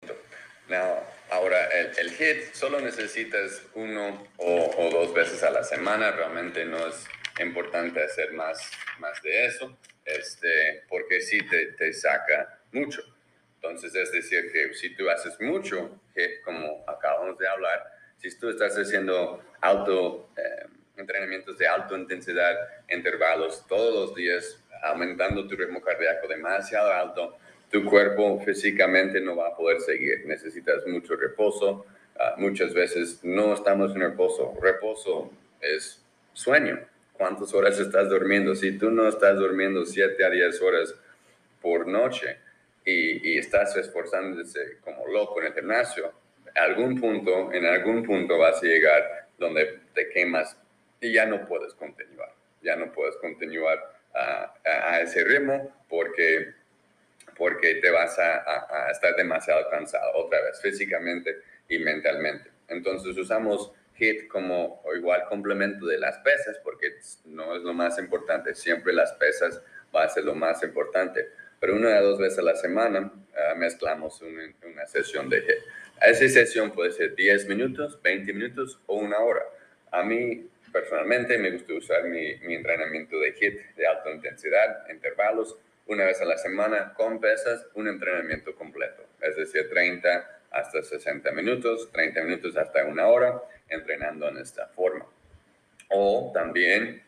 Now, 0.69 0.99
ahora 1.31 1.67
el, 1.69 1.93
el, 1.99 2.11
HIT 2.11 2.55
solo 2.55 2.81
necesitas 2.81 3.63
uno 3.75 4.29
o, 4.37 4.71
o, 4.77 4.91
dos 4.91 5.15
veces 5.15 5.43
a 5.43 5.51
la 5.51 5.63
semana, 5.63 6.11
realmente 6.11 6.65
no 6.65 6.87
es 6.87 7.07
importante 7.41 8.03
hacer 8.03 8.33
más, 8.33 8.71
más 8.99 9.23
de 9.23 9.47
eso, 9.47 9.79
este, 10.05 10.85
porque 10.89 11.21
sí 11.21 11.39
te, 11.49 11.67
te 11.73 11.93
saca 11.93 12.61
mucho. 12.73 13.03
Entonces, 13.57 13.95
es 13.95 14.13
decir, 14.13 14.51
que 14.53 14.73
si 14.75 14.95
tú 14.95 15.09
haces 15.11 15.39
mucho, 15.41 16.01
que 16.15 16.41
como 16.43 16.85
acabamos 16.89 17.39
de 17.39 17.47
hablar, 17.47 17.93
si 18.19 18.37
tú 18.39 18.49
estás 18.49 18.75
haciendo 18.77 19.43
auto, 19.61 20.31
eh, 20.37 20.67
entrenamientos 20.97 21.57
de 21.59 21.67
alta 21.67 21.95
intensidad, 21.97 22.57
intervalos 22.89 23.67
todos 23.67 23.95
los 23.95 24.15
días, 24.15 24.63
aumentando 24.83 25.47
tu 25.47 25.57
ritmo 25.57 25.81
cardíaco 25.81 26.27
demasiado 26.27 26.93
alto, 26.93 27.39
tu 27.71 27.85
cuerpo 27.85 28.41
físicamente 28.41 29.21
no 29.21 29.37
va 29.37 29.49
a 29.49 29.57
poder 29.57 29.81
seguir. 29.81 30.27
Necesitas 30.27 30.87
mucho 30.87 31.17
reposo. 31.17 31.87
Ah, 32.19 32.35
muchas 32.37 32.75
veces 32.75 33.21
no 33.23 33.55
estamos 33.55 33.95
en 33.95 34.01
reposo. 34.01 34.55
Reposo 34.61 35.31
es 35.61 36.03
sueño. 36.33 36.81
¿Cuántas 37.13 37.53
horas 37.55 37.79
estás 37.79 38.09
durmiendo? 38.09 38.55
Si 38.55 38.79
tú 38.79 38.91
no 38.91 39.09
estás 39.09 39.37
durmiendo 39.37 39.85
7 39.85 40.25
a 40.25 40.31
10 40.31 40.63
horas 40.63 40.95
por 41.61 41.87
noche, 41.87 42.39
y, 42.85 43.39
estás 43.39 43.77
esforzándose 43.77 44.79
como 44.81 45.07
loco 45.09 45.41
en 45.41 45.49
el 45.49 45.55
gimnasio, 45.55 46.13
algún 46.55 47.01
punto, 47.01 47.53
en 47.53 47.67
algún 47.67 48.03
punto 48.03 48.39
vas 48.39 48.63
a 48.63 48.67
llegar 48.67 49.29
donde 49.39 49.81
te 49.95 50.09
quemas 50.09 50.57
y 51.01 51.13
ya 51.13 51.27
no 51.27 51.47
puedes 51.47 51.75
continuar. 51.75 52.33
Ya 52.63 52.77
no 52.77 52.93
puedes 52.93 53.17
continuar 53.17 53.79
a, 54.15 55.01
ese 55.01 55.25
ritmo 55.25 55.73
porque, 55.89 56.53
porque 57.41 57.77
te 57.77 57.91
vas 57.91 58.19
a, 58.19 58.87
a, 58.87 58.91
estar 58.91 59.17
demasiado 59.17 59.69
cansado 59.71 60.13
otra 60.15 60.41
vez, 60.43 60.61
físicamente 60.61 61.39
y 61.69 61.79
mentalmente. 61.79 62.51
Entonces 62.69 63.17
usamos 63.17 63.73
HIT 63.97 64.29
como 64.29 64.83
igual 64.95 65.25
complemento 65.27 65.87
de 65.87 65.99
las 65.99 66.19
pesas 66.19 66.59
porque 66.63 66.99
no 67.25 67.57
es 67.57 67.63
lo 67.63 67.73
más 67.73 67.99
importante. 67.99 68.55
Siempre 68.55 68.93
las 68.93 69.13
pesas 69.15 69.63
va 69.95 70.05
a 70.05 70.09
ser 70.11 70.25
lo 70.25 70.35
más 70.35 70.63
importante 70.63 71.29
pero 71.61 71.77
una 71.77 72.01
o 72.01 72.03
dos 72.03 72.19
veces 72.19 72.39
a 72.39 72.43
la 72.43 72.57
semana 72.57 73.13
ah, 73.37 73.55
mezclamos 73.55 74.21
una, 74.23 74.87
sesión 74.87 75.29
de 75.29 75.39
HIT. 75.39 75.63
Esa 76.01 76.29
sesión 76.29 76.73
puede 76.73 76.93
ser 76.93 77.15
10 77.15 77.47
minutos, 77.49 78.01
20 78.03 78.33
minutos 78.33 78.81
o 78.87 78.97
una 78.97 79.19
hora. 79.19 79.43
A 79.91 80.03
mí 80.03 80.49
personalmente 80.73 81.37
me 81.37 81.51
gusta 81.51 81.75
usar 81.75 82.05
mi, 82.05 82.31
entrenamiento 82.55 83.19
de 83.19 83.35
HIT 83.39 83.77
de 83.77 83.87
alta 83.87 84.11
intensidad, 84.11 84.89
intervalos, 84.91 85.57
una 85.91 86.05
vez 86.05 86.21
a 86.21 86.25
la 86.25 86.39
semana 86.39 86.95
con 86.95 87.21
pesas, 87.21 87.67
un 87.75 87.89
entrenamiento 87.89 88.55
completo, 88.55 89.05
es 89.21 89.35
decir, 89.35 89.69
30 89.69 90.41
hasta 90.53 90.85
60 90.85 91.33
minutos, 91.33 91.91
30 91.91 92.23
minutos 92.23 92.57
hasta 92.57 92.85
una 92.85 93.09
hora, 93.09 93.43
entrenando 93.69 94.29
en 94.29 94.39
esta 94.39 94.69
forma. 94.69 95.05
O 95.89 96.31
también 96.33 97.03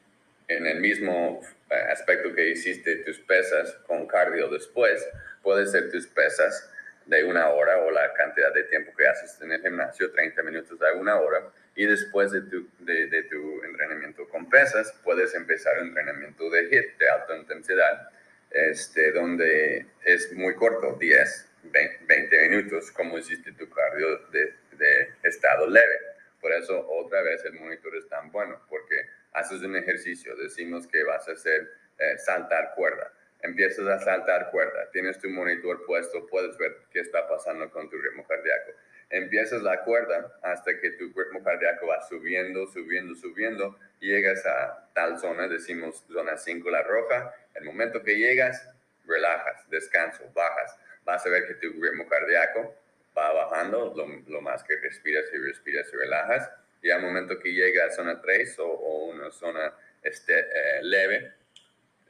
en 0.48 0.66
el 0.66 0.80
mismo 0.80 1.40
eh, 1.70 1.74
aspecto 1.92 2.34
que 2.34 2.50
hiciste 2.50 2.96
tus 2.96 3.20
pesas 3.20 3.72
con 3.86 4.08
cardio 4.08 4.48
después, 4.48 5.08
puede 5.44 5.66
ser 5.68 5.88
tus 5.88 6.08
pesas 6.08 6.68
de 7.06 7.22
una 7.22 7.50
hora 7.50 7.78
o 7.78 7.90
la 7.92 8.12
cantidad 8.14 8.52
de 8.52 8.64
tiempo 8.64 8.92
que 8.96 9.06
haces 9.06 9.40
en 9.42 9.52
el 9.52 9.62
gimnasio, 9.62 10.10
30 10.10 10.42
minutos 10.42 10.80
a 10.82 10.92
una 10.94 11.20
hora, 11.20 11.40
y 11.76 11.86
después 11.86 12.32
de 12.32 12.40
tu, 12.42 12.68
de, 12.80 13.22
tu 13.30 13.62
entrenamiento 13.62 14.28
con 14.28 14.50
pesas, 14.50 14.92
puedes 15.04 15.34
empezar 15.36 15.78
un 15.80 15.88
entrenamiento 15.88 16.50
de 16.50 16.64
HIIT, 16.64 16.98
de 16.98 17.08
alta 17.08 17.36
intensidad, 17.36 18.10
este, 18.52 19.12
donde 19.12 19.86
es 20.04 20.32
muy 20.32 20.54
corto, 20.54 20.96
10, 20.98 21.48
20 21.62 22.48
minutos, 22.48 22.90
como 22.90 23.18
hiciste 23.18 23.52
tu 23.52 23.68
cardio 23.68 24.18
de, 24.28 24.54
de 24.72 25.12
estado 25.22 25.66
leve. 25.68 25.98
Por 26.40 26.52
eso, 26.52 26.86
otra 26.88 27.22
vez, 27.22 27.44
el 27.44 27.54
monitor 27.54 27.96
es 27.96 28.08
tan 28.08 28.30
bueno, 28.32 28.60
porque 28.68 28.96
haces 29.32 29.62
un 29.62 29.76
ejercicio, 29.76 30.36
decimos 30.36 30.86
que 30.86 31.02
vas 31.04 31.28
a 31.28 31.32
hacer 31.32 31.70
eh, 31.98 32.18
saltar 32.18 32.72
cuerda 32.74 33.12
empiezas 33.42 33.86
a 33.86 33.98
saltar 33.98 34.50
cuerda, 34.50 34.88
tienes 34.92 35.18
tu 35.18 35.28
monitor 35.28 35.84
puesto, 35.84 36.26
puedes 36.28 36.56
ver 36.58 36.76
qué 36.90 37.00
está 37.00 37.28
pasando 37.28 37.70
con 37.70 37.90
tu 37.90 37.98
ritmo 37.98 38.24
cardíaco. 38.26 38.72
Empiezas 39.10 39.62
la 39.62 39.82
cuerda 39.84 40.38
hasta 40.42 40.78
que 40.80 40.92
tu 40.92 41.12
ritmo 41.12 41.42
cardíaco 41.44 41.88
va 41.88 42.00
subiendo, 42.08 42.66
subiendo, 42.66 43.14
subiendo, 43.14 43.78
y 44.00 44.08
llegas 44.08 44.46
a 44.46 44.88
tal 44.94 45.18
zona, 45.18 45.48
decimos 45.48 46.04
zona 46.10 46.36
5, 46.36 46.70
la 46.70 46.82
roja. 46.82 47.34
El 47.54 47.64
momento 47.64 48.02
que 48.02 48.16
llegas, 48.16 48.68
relajas, 49.06 49.68
descanso, 49.70 50.24
bajas. 50.34 50.76
Vas 51.04 51.24
a 51.26 51.28
ver 51.28 51.46
que 51.46 51.54
tu 51.54 51.72
ritmo 51.80 52.06
cardíaco 52.06 52.74
va 53.16 53.32
bajando 53.32 53.92
lo, 54.26 54.40
más 54.40 54.62
que 54.64 54.76
respiras 54.76 55.24
y 55.32 55.38
respiras 55.38 55.88
y 55.92 55.96
relajas. 55.96 56.50
Y 56.82 56.90
al 56.90 57.02
momento 57.02 57.38
que 57.38 57.52
llega 57.52 57.86
a 57.86 57.90
zona 57.90 58.20
3 58.20 58.58
o, 58.60 59.04
una 59.06 59.30
zona 59.30 59.72
este, 60.02 60.38
eh, 60.38 60.82
leve, 60.82 61.32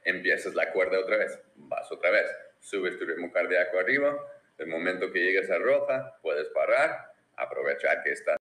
empiezas 0.03 0.55
la 0.55 0.71
cuerda 0.71 0.99
otra 0.99 1.17
vez, 1.17 1.39
vas 1.55 1.91
otra 1.91 2.09
vez, 2.09 2.25
subes 2.59 2.97
tu 2.97 3.05
ritmo 3.05 3.31
cardíaco 3.31 3.79
arriba, 3.79 4.17
el 4.57 4.67
momento 4.67 5.11
que 5.11 5.19
llegues 5.19 5.49
a 5.51 5.57
roja, 5.57 6.17
puedes 6.21 6.47
parar, 6.49 7.13
aprovechar 7.35 8.03
que 8.03 8.11
estás 8.11 8.37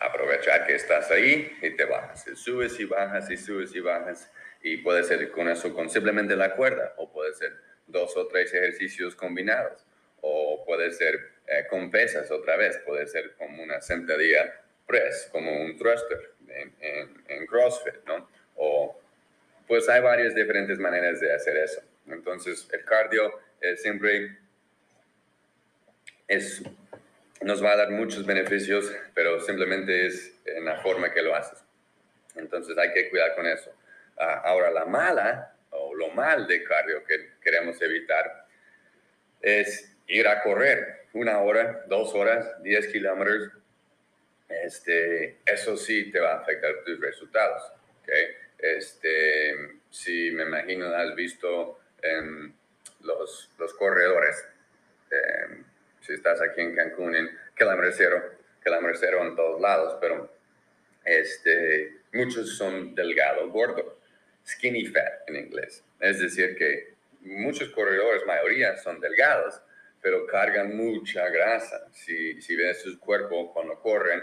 aprovechar 0.00 0.66
que 0.66 0.74
estás 0.74 1.10
ahí 1.10 1.56
y 1.62 1.70
te 1.70 1.84
bajas. 1.84 2.24
Subes 2.34 2.78
y 2.80 2.84
bajas 2.84 3.30
y 3.30 3.36
subes 3.36 3.74
y 3.74 3.80
bajas 3.80 4.30
y 4.62 4.78
puede 4.78 5.02
ser 5.04 5.30
con 5.30 5.48
eso, 5.48 5.74
con 5.74 5.90
simplemente 5.90 6.36
la 6.36 6.54
cuerda, 6.54 6.94
o 6.96 7.10
puede 7.10 7.34
ser 7.34 7.52
dos 7.86 8.16
o 8.16 8.26
tres 8.26 8.52
ejercicios 8.54 9.14
combinados, 9.14 9.84
o 10.20 10.64
puede 10.64 10.92
ser 10.92 11.14
eh, 11.46 11.66
con 11.68 11.90
pesas 11.90 12.30
otra 12.30 12.56
vez, 12.56 12.78
puede 12.86 13.06
ser 13.06 13.34
como 13.34 13.62
una 13.62 13.80
sentadilla 13.80 14.60
press, 14.86 15.28
como 15.32 15.62
un 15.62 15.76
thruster 15.76 16.32
en, 16.48 16.74
en, 16.80 17.24
en 17.28 17.46
CrossFit, 17.46 18.04
¿no? 18.06 18.28
O 18.56 18.98
pues 19.66 19.88
hay 19.88 20.00
varias 20.00 20.34
diferentes 20.34 20.78
maneras 20.78 21.20
de 21.20 21.32
hacer 21.32 21.56
eso. 21.56 21.80
Entonces, 22.06 22.68
el 22.72 22.84
cardio 22.84 23.32
siempre 23.76 24.36
es, 26.28 26.62
nos 27.40 27.62
va 27.62 27.72
a 27.72 27.76
dar 27.76 27.90
muchos 27.90 28.26
beneficios, 28.26 28.92
pero 29.14 29.40
simplemente 29.40 30.06
es 30.06 30.34
en 30.44 30.64
la 30.64 30.80
forma 30.82 31.12
que 31.12 31.22
lo 31.22 31.34
haces. 31.34 31.58
Entonces, 32.34 32.76
hay 32.76 32.92
que 32.92 33.08
cuidar 33.10 33.34
con 33.34 33.46
eso. 33.46 33.72
Ah, 34.18 34.42
ahora, 34.44 34.70
la 34.70 34.84
mala 34.84 35.54
o 35.70 35.94
lo 35.94 36.10
mal 36.10 36.46
de 36.46 36.62
cardio 36.64 37.04
que 37.04 37.32
queremos 37.40 37.80
evitar 37.82 38.46
es 39.40 39.96
ir 40.06 40.28
a 40.28 40.42
correr 40.42 41.06
una 41.14 41.40
hora, 41.40 41.84
dos 41.88 42.14
horas, 42.14 42.62
diez 42.62 42.88
kilómetros. 42.88 43.50
Este, 44.48 45.38
eso 45.46 45.76
sí 45.76 46.10
te 46.10 46.20
va 46.20 46.32
a 46.32 46.40
afectar 46.40 46.84
tus 46.84 47.00
resultados. 47.00 47.72
¿okay? 48.02 48.26
Este, 48.58 49.80
si 49.90 50.30
me 50.30 50.44
imagino, 50.44 50.86
has 50.94 51.14
visto 51.14 51.80
los, 53.00 53.50
los, 53.58 53.74
corredores. 53.74 54.44
Em, 55.10 55.64
si 56.00 56.14
estás 56.14 56.40
aquí 56.40 56.60
en 56.60 56.74
Cancún, 56.74 57.14
en 57.14 57.30
kilómetro 57.56 57.92
cero, 57.92 58.22
kilómetro 58.62 58.98
cero 58.98 59.18
en 59.22 59.36
todos 59.36 59.60
lados, 59.60 59.98
pero 60.00 60.32
este, 61.04 61.96
muchos 62.12 62.56
son 62.56 62.94
delgados, 62.94 63.50
gordos, 63.50 63.94
skinny 64.46 64.86
fat 64.86 65.28
en 65.28 65.36
inglés. 65.36 65.84
Es 66.00 66.20
decir, 66.20 66.56
que 66.56 66.94
muchos 67.20 67.68
corredores, 67.70 68.24
mayoría, 68.26 68.76
son 68.76 69.00
delgados, 69.00 69.60
pero 70.00 70.26
cargan 70.26 70.76
mucha 70.76 71.28
grasa. 71.28 71.88
Si, 71.92 72.40
si 72.42 72.56
ves 72.56 72.82
sus 72.82 72.98
cuerpos 72.98 73.50
cuando 73.52 73.78
corren, 73.80 74.22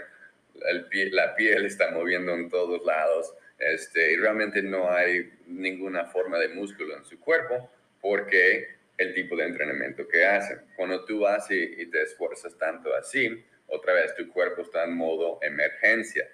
el 0.66 0.86
pie, 0.86 1.10
la 1.10 1.34
piel 1.34 1.64
está 1.64 1.90
moviendo 1.90 2.34
en 2.34 2.48
todos 2.48 2.84
lados 2.84 3.34
este, 3.60 4.12
y 4.12 4.16
realmente 4.16 4.62
no 4.62 4.90
hay 4.90 5.30
ninguna 5.46 6.06
forma 6.06 6.38
de 6.38 6.48
músculo 6.48 6.96
en 6.96 7.04
su 7.04 7.20
cuerpo 7.20 7.70
porque 8.00 8.80
el 8.96 9.14
tipo 9.14 9.36
de 9.36 9.44
entrenamiento 9.44 10.08
que 10.08 10.24
hacen. 10.24 10.58
Cuando 10.76 11.04
tú 11.04 11.20
vas 11.20 11.50
y, 11.50 11.86
te 11.86 12.02
esfuerzas 12.02 12.56
tanto 12.56 12.94
así, 12.94 13.44
otra 13.66 13.94
vez 13.94 14.14
tu 14.14 14.28
cuerpo 14.30 14.62
está 14.62 14.84
en 14.84 14.94
modo 14.94 15.38
emergencia. 15.42 16.26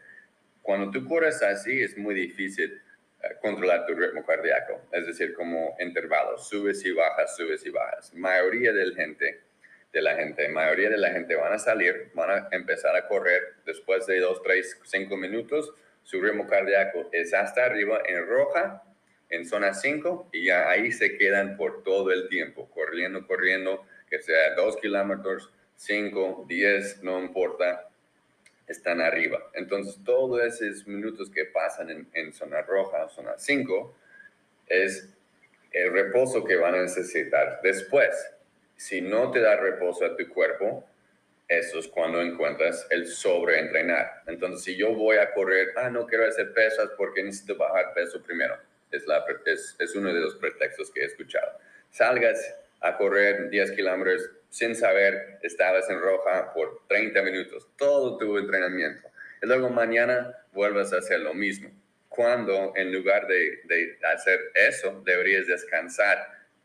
Cuando 0.63 0.91
tú 0.91 1.07
corres 1.07 1.43
así 1.43 1.81
es 1.81 1.97
muy 1.97 2.15
difícil 2.15 2.81
controlar 3.41 3.87
tu 3.87 3.95
ritmo 3.95 4.25
cardíaco, 4.25 4.81
es 4.93 5.07
decir, 5.07 5.35
como 5.35 5.77
intervalos, 5.81 6.49
subes 6.49 6.85
y 6.85 6.93
bajas, 6.93 7.37
subes 7.37 7.65
y 7.67 7.71
bajas. 7.71 8.15
Mayoría 8.15 8.73
de 8.73 8.87
la 8.87 8.95
gente, 8.95 9.41
de 9.93 10.03
la 10.03 10.15
gente, 10.15 10.49
mayoría 10.49 10.91
de 10.91 10.99
la 10.99 11.11
gente 11.11 11.35
van 11.35 11.53
a 11.53 11.59
salir, 11.59 12.11
van 12.15 12.31
a 12.31 12.49
empezar 12.53 12.95
a 12.97 13.09
correr 13.09 13.55
después 13.65 14.07
de 14.07 14.21
dos, 14.21 14.43
tres, 14.43 14.79
cinco 14.85 15.17
minutos 15.17 15.75
su 16.07 16.21
ritmo 16.21 16.47
cardíaco 16.47 17.09
es 17.11 17.35
hasta 17.35 17.65
arriba 17.65 18.01
en 18.07 18.25
roja, 18.29 18.85
en 19.29 19.45
zona 19.45 19.75
5, 19.75 20.29
y 20.33 20.45
ya 20.45 20.71
ahí 20.71 20.93
se 20.93 21.19
quedan 21.19 21.57
por 21.57 21.83
todo 21.83 22.13
el 22.13 22.29
tiempo, 22.29 22.71
corriendo, 22.71 23.27
corriendo, 23.27 23.85
que 24.09 24.23
sea 24.23 24.55
2 24.55 24.77
kilómetros, 24.77 25.51
5, 25.75 26.45
10, 26.47 27.03
no 27.03 27.19
importa, 27.19 27.86
están 28.67 29.01
arriba. 29.01 29.39
Entonces, 29.55 29.99
todos 30.05 30.43
esos 30.43 30.87
minutos 30.87 31.31
que 31.31 31.45
pasan 31.45 31.91
en, 31.91 32.09
en 32.13 32.33
zona 32.33 32.63
roja, 32.63 33.09
zona 33.09 33.35
5, 33.37 33.95
es 34.67 35.09
el 35.73 35.93
reposo 35.93 36.45
que 36.45 36.57
van 36.57 36.75
a 36.75 36.83
necesitar. 36.83 37.61
Después, 37.63 38.11
si 38.77 39.01
no 39.01 39.31
te 39.31 39.41
da 39.41 39.57
reposo 39.57 40.05
a 40.05 40.17
tu 40.17 40.29
cuerpo, 40.29 40.85
eso 41.49 41.79
es 41.79 41.87
cuando 41.89 42.21
encuentras 42.21 42.87
el 42.91 43.07
sobreentrenar. 43.07 44.23
Entonces, 44.27 44.65
si 44.65 44.77
yo 44.77 44.95
voy 44.95 45.19
a 45.19 45.33
correr, 45.33 45.69
ah, 45.77 45.91
no 45.91 46.07
quiero 46.07 46.27
hacer 46.27 46.53
pesas 46.53 46.91
porque 46.97 47.23
necesito 47.23 47.57
bajar 47.57 47.95
peso 47.95 48.21
primero. 48.23 48.57
Es, 48.91 49.07
la, 49.07 49.25
es, 49.45 49.77
es 49.79 49.95
uno 49.95 50.13
de 50.13 50.21
los 50.21 50.35
pretextos 50.37 50.91
que 50.91 51.03
he 51.03 51.05
escuchado. 51.05 51.59
Salgas 51.91 52.55
a 52.81 52.97
correr 52.97 53.49
10 53.49 53.73
kilómetros 53.73 54.31
sin 54.51 54.75
saber, 54.75 55.39
estabas 55.43 55.89
en 55.91 56.01
roja 56.01 56.53
por 56.53 56.83
30 56.89 57.23
minutos, 57.23 57.69
todo 57.77 58.17
tu 58.17 58.39
entrenamiento. 58.39 59.09
Y 59.43 59.47
luego 59.47 59.71
mañana 59.71 60.35
vuelves 60.53 60.93
a 60.93 60.99
hacer 60.99 61.21
lo 61.21 61.35
mismo. 61.35 61.71
Cuando 62.09 62.73
en 62.77 62.93
lugar 62.93 63.27
de, 63.27 63.61
de 63.65 63.99
hacer 64.13 64.41
eso, 64.55 65.03
deberías 65.05 65.47
descansar 65.47 66.19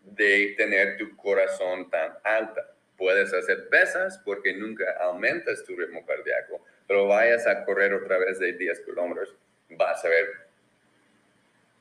de 0.03 0.55
tener 0.57 0.97
tu 0.97 1.15
corazón 1.17 1.89
tan 1.89 2.13
alta 2.23 2.71
puedes 3.01 3.33
hacer 3.33 3.67
pesas 3.67 4.19
porque 4.23 4.53
nunca 4.53 4.85
aumentas 4.99 5.63
tu 5.65 5.75
ritmo 5.75 6.05
cardíaco, 6.05 6.63
pero 6.87 7.07
vayas 7.07 7.47
a 7.47 7.65
correr 7.65 7.91
otra 7.95 8.19
vez 8.19 8.37
de 8.37 8.53
10 8.53 8.81
kilómetros, 8.81 9.35
vas 9.71 10.05
a 10.05 10.07
ver 10.07 10.27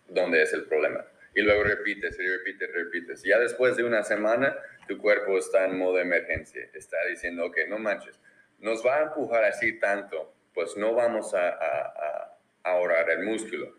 dónde 0.08 0.42
es 0.42 0.54
el 0.54 0.64
problema. 0.64 1.04
Y 1.34 1.42
luego 1.42 1.62
repites 1.64 2.18
y 2.18 2.26
repites, 2.26 2.72
repites. 2.72 3.22
Ya 3.22 3.38
después 3.38 3.76
de 3.76 3.84
una 3.84 4.02
semana, 4.02 4.56
tu 4.88 4.98
cuerpo 4.98 5.38
está 5.38 5.64
en 5.64 5.78
modo 5.78 5.98
emergencia. 5.98 6.68
Está 6.74 6.96
diciendo, 7.08 7.46
ok, 7.46 7.58
no 7.68 7.78
manches, 7.78 8.18
nos 8.58 8.84
va 8.84 8.96
a 8.96 9.02
empujar 9.04 9.44
así 9.44 9.78
tanto, 9.78 10.34
pues 10.52 10.76
no 10.76 10.94
vamos 10.94 11.34
a, 11.34 12.36
ahorrar 12.62 13.08
el 13.10 13.24
músculo. 13.24 13.74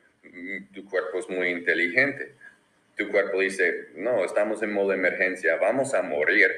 Tu 0.73 0.85
cuerpo 0.85 1.19
es 1.19 1.29
muy 1.29 1.49
inteligente. 1.49 2.35
Tu 2.95 3.09
cuerpo 3.09 3.39
dice, 3.39 3.89
no, 3.95 4.23
estamos 4.23 4.63
en 4.63 4.73
modo 4.73 4.93
emergencia, 4.93 5.55
vamos 5.57 5.93
a 5.93 6.01
morir 6.01 6.51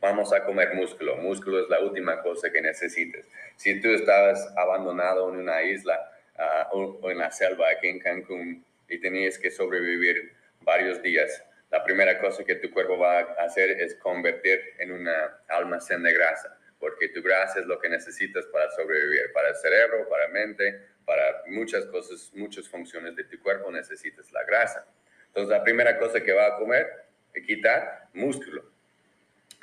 vamos 0.00 0.32
a 0.32 0.44
comer 0.44 0.74
músculo. 0.74 1.16
Músculo 1.16 1.60
es 1.60 1.68
la 1.68 1.80
última 1.80 2.22
cosa 2.22 2.50
que 2.50 2.60
necesites. 2.60 3.28
Si 3.56 3.80
tú 3.80 3.88
estabas 3.88 4.52
abandonado 4.56 5.32
en 5.32 5.40
una 5.40 5.62
isla 5.62 5.98
ah, 6.38 6.68
o, 6.72 7.10
en 7.10 7.18
la 7.18 7.30
selva 7.30 7.70
aquí 7.70 7.88
en 7.88 7.98
Cancún 7.98 8.64
y 8.88 8.98
tenías 9.00 9.38
que 9.38 9.50
sobrevivir 9.50 10.32
varios 10.60 11.02
días, 11.02 11.42
la 11.70 11.82
primera 11.82 12.18
cosa 12.20 12.44
que 12.44 12.56
tu 12.56 12.70
cuerpo 12.70 12.98
va 12.98 13.18
a 13.18 13.44
hacer 13.44 13.70
es 13.70 13.96
convertir 13.96 14.60
en 14.78 14.92
una 14.92 15.40
almacén 15.48 16.02
de 16.02 16.12
grasa, 16.12 16.58
porque 16.78 17.08
tu 17.08 17.22
grasa 17.22 17.60
es 17.60 17.66
lo 17.66 17.80
que 17.80 17.88
necesitas 17.88 18.46
para 18.46 18.70
sobrevivir, 18.70 19.32
para 19.32 19.48
el 19.48 19.56
cerebro, 19.56 20.08
para 20.08 20.26
la 20.26 20.32
mente, 20.32 20.80
para 21.04 21.42
muchas 21.48 21.84
cosas, 21.86 22.30
muchas 22.34 22.68
funciones 22.68 23.16
de 23.16 23.24
tu 23.24 23.40
cuerpo 23.40 23.70
necesitas 23.70 24.30
la 24.32 24.44
grasa. 24.44 24.86
Entonces, 25.28 25.50
la 25.50 25.62
primera 25.62 25.98
cosa 25.98 26.20
que 26.20 26.32
va 26.32 26.46
a 26.46 26.56
comer, 26.56 26.86
es 27.34 27.44
quitar 27.44 28.08
músculo. 28.14 28.64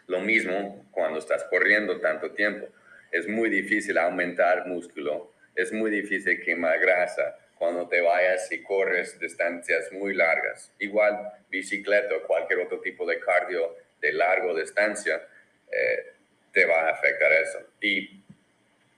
Lo 0.07 0.19
mismo 0.19 0.85
cuando 0.91 1.19
estás 1.19 1.43
corriendo 1.45 1.99
tanto 1.99 2.31
tiempo. 2.31 2.67
Es 3.11 3.27
muy 3.27 3.49
difícil 3.49 3.97
aumentar 3.97 4.67
músculo, 4.67 5.33
es 5.55 5.71
muy 5.71 5.89
difícil 5.91 6.41
quemar 6.41 6.79
grasa 6.79 7.37
cuando 7.63 7.87
te 7.87 8.01
vayas 8.01 8.51
y 8.51 8.61
corres 8.61 9.17
distancias 9.21 9.89
muy 9.93 10.13
largas. 10.13 10.73
Igual 10.79 11.31
bicicleta 11.49 12.13
o 12.13 12.27
cualquier 12.27 12.59
otro 12.59 12.81
tipo 12.81 13.05
de 13.05 13.21
cardio 13.21 13.77
de 14.01 14.11
largo 14.11 14.53
distancia, 14.53 15.25
eh, 15.71 16.11
te 16.51 16.65
va 16.65 16.89
a 16.89 16.89
afectar 16.89 17.31
eso. 17.31 17.59
Y 17.79 18.21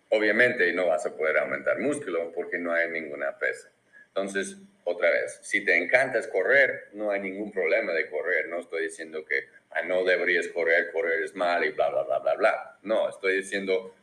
obviamente 0.09 0.73
no 0.73 0.87
vas 0.87 1.05
a 1.05 1.15
poder 1.15 1.37
aumentar 1.37 1.77
músculo 1.77 2.31
porque 2.31 2.57
no 2.57 2.73
hay 2.73 2.89
ninguna 2.89 3.37
pesa. 3.37 3.69
Entonces, 4.07 4.57
otra 4.83 5.11
vez, 5.11 5.37
si 5.43 5.63
te 5.63 5.77
encanta 5.77 6.19
correr, 6.31 6.87
no 6.93 7.11
hay 7.11 7.19
ningún 7.19 7.51
problema 7.51 7.93
de 7.93 8.09
correr. 8.09 8.47
No 8.47 8.61
estoy 8.61 8.85
diciendo 8.85 9.23
que 9.25 9.43
ah, 9.69 9.83
no 9.83 10.03
deberías 10.03 10.47
correr, 10.47 10.91
correr 10.91 11.21
es 11.21 11.35
mal 11.35 11.63
y 11.63 11.69
bla, 11.69 11.91
bla, 11.91 12.01
bla, 12.01 12.17
bla, 12.17 12.33
bla. 12.33 12.79
No, 12.81 13.09
estoy 13.09 13.35
diciendo 13.35 13.93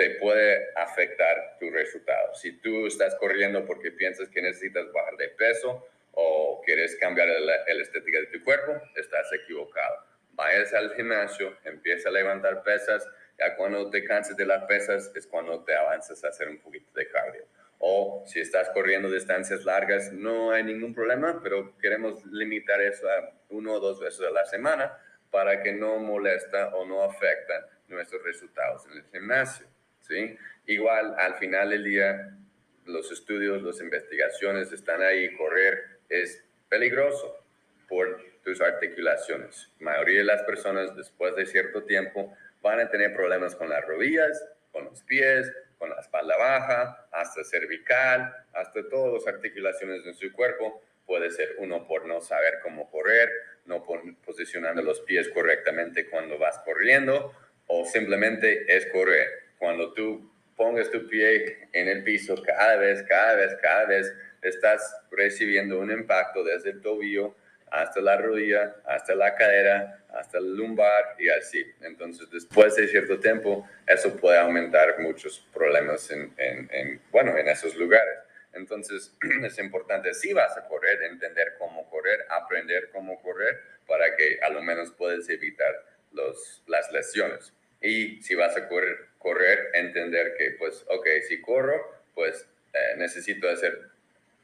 te 0.00 0.12
puede 0.12 0.72
afectar 0.76 1.58
tu 1.60 1.68
resultado. 1.70 2.34
Si 2.34 2.52
tú 2.52 2.86
estás 2.86 3.14
corriendo 3.16 3.66
porque 3.66 3.92
piensas 3.92 4.30
que 4.30 4.40
necesitas 4.40 4.90
bajar 4.92 5.14
de 5.18 5.28
peso 5.28 5.86
o 6.12 6.62
quieres 6.64 6.96
cambiar 6.96 7.28
la 7.28 7.56
estética 7.66 8.18
de 8.18 8.28
tu 8.28 8.42
cuerpo, 8.42 8.80
estás 8.96 9.30
equivocado. 9.34 10.06
Vayas 10.30 10.72
al 10.72 10.94
gimnasio, 10.94 11.54
empieza 11.64 12.08
a 12.08 12.12
levantar 12.12 12.62
pesas, 12.62 13.06
ya 13.38 13.54
cuando 13.56 13.90
te 13.90 14.02
canses 14.02 14.38
de 14.38 14.46
las 14.46 14.64
pesas 14.64 15.12
es 15.14 15.26
cuando 15.26 15.62
te 15.64 15.74
avanzas 15.74 16.24
a 16.24 16.28
hacer 16.28 16.48
un 16.48 16.60
poquito 16.60 16.90
de 16.94 17.06
cardio. 17.06 17.44
O 17.78 18.24
si 18.26 18.40
estás 18.40 18.70
corriendo 18.70 19.10
distancias 19.10 19.66
largas, 19.66 20.14
no 20.14 20.50
hay 20.50 20.64
ningún 20.64 20.94
problema, 20.94 21.40
pero 21.42 21.76
queremos 21.76 22.24
limitar 22.24 22.80
eso 22.80 23.06
a 23.06 23.34
uno 23.50 23.74
o 23.74 23.80
dos 23.80 24.00
veces 24.00 24.26
a 24.26 24.30
la 24.30 24.46
semana 24.46 24.96
para 25.30 25.62
que 25.62 25.74
no 25.74 25.98
molesta 25.98 26.74
o 26.74 26.86
no 26.86 27.02
afecta 27.02 27.68
nuestros 27.88 28.22
resultados 28.22 28.86
en 28.86 28.92
el 28.92 29.04
gimnasio. 29.12 29.66
¿Sí? 30.10 30.36
Igual, 30.66 31.14
al 31.18 31.36
final 31.36 31.70
del 31.70 31.84
día, 31.84 32.36
los 32.84 33.10
estudios, 33.12 33.62
las 33.62 33.80
investigaciones 33.80 34.72
están 34.72 35.00
ahí, 35.02 35.34
correr 35.36 36.00
es 36.08 36.44
peligroso 36.68 37.42
por 37.88 38.20
tus 38.44 38.60
articulaciones. 38.60 39.70
La 39.78 39.92
mayoría 39.92 40.18
de 40.18 40.24
las 40.24 40.42
personas 40.42 40.96
después 40.96 41.36
de 41.36 41.46
cierto 41.46 41.84
tiempo 41.84 42.36
van 42.60 42.80
a 42.80 42.90
tener 42.90 43.14
problemas 43.14 43.54
con 43.54 43.68
las 43.68 43.84
rodillas, 43.86 44.44
con 44.72 44.84
los 44.84 45.02
pies, 45.02 45.52
con 45.78 45.90
la 45.90 46.00
espalda 46.00 46.36
baja, 46.36 47.08
hasta 47.12 47.44
cervical, 47.44 48.34
hasta 48.52 48.88
todas 48.88 49.24
las 49.24 49.34
articulaciones 49.34 50.04
de 50.04 50.12
su 50.14 50.32
cuerpo. 50.32 50.82
Puede 51.06 51.30
ser 51.30 51.54
uno 51.58 51.86
por 51.86 52.06
no 52.06 52.20
saber 52.20 52.60
cómo 52.62 52.90
correr, 52.90 53.30
no 53.66 53.84
posicionando 54.24 54.82
los 54.82 55.00
pies 55.00 55.28
correctamente 55.28 56.08
cuando 56.08 56.38
vas 56.38 56.58
corriendo, 56.60 57.32
o 57.66 57.84
simplemente 57.84 58.64
es 58.76 58.86
correr. 58.86 59.49
Cuando 59.60 59.92
tú 59.92 60.32
pongas 60.56 60.90
tu 60.90 61.06
pie 61.06 61.68
en 61.74 61.86
el 61.86 62.02
piso 62.02 62.34
cada 62.42 62.76
vez, 62.76 63.02
cada 63.02 63.34
vez, 63.34 63.54
cada 63.60 63.84
vez, 63.84 64.10
estás 64.40 64.96
recibiendo 65.10 65.78
un 65.78 65.90
impacto 65.90 66.42
desde 66.42 66.70
el 66.70 66.80
tobillo 66.80 67.36
hasta 67.70 68.00
la 68.00 68.16
rodilla, 68.16 68.74
hasta 68.86 69.14
la 69.14 69.34
cadera, 69.34 70.02
hasta 70.14 70.38
el 70.38 70.56
lumbar 70.56 71.14
y 71.18 71.28
así. 71.28 71.62
Entonces, 71.82 72.30
después 72.30 72.74
de 72.74 72.88
cierto 72.88 73.20
tiempo, 73.20 73.68
eso 73.86 74.16
puede 74.16 74.38
aumentar 74.38 74.98
muchos 74.98 75.46
problemas 75.52 76.10
en, 76.10 76.32
en, 76.38 77.02
bueno, 77.10 77.36
en 77.36 77.46
esos 77.46 77.76
lugares. 77.76 78.18
Entonces, 78.54 79.14
es 79.44 79.58
importante, 79.58 80.14
si 80.14 80.32
vas 80.32 80.56
a 80.56 80.66
correr, 80.66 81.02
entender 81.02 81.56
cómo 81.58 81.88
correr, 81.90 82.24
aprender 82.30 82.88
cómo 82.92 83.20
correr, 83.20 83.60
para 83.86 84.16
que 84.16 84.38
a 84.42 84.48
lo 84.48 84.62
menos 84.62 84.90
puedes 84.92 85.28
evitar 85.28 85.84
los, 86.12 86.62
las 86.66 86.90
lesiones. 86.92 87.52
Y 87.82 88.22
si 88.22 88.34
vas 88.34 88.56
a 88.56 88.66
correr, 88.66 89.09
correr, 89.20 89.70
entender 89.74 90.34
que, 90.36 90.56
pues, 90.58 90.84
ok, 90.88 91.06
si 91.28 91.40
corro, 91.40 92.02
pues 92.14 92.44
eh, 92.72 92.96
necesito 92.96 93.48
hacer, 93.48 93.78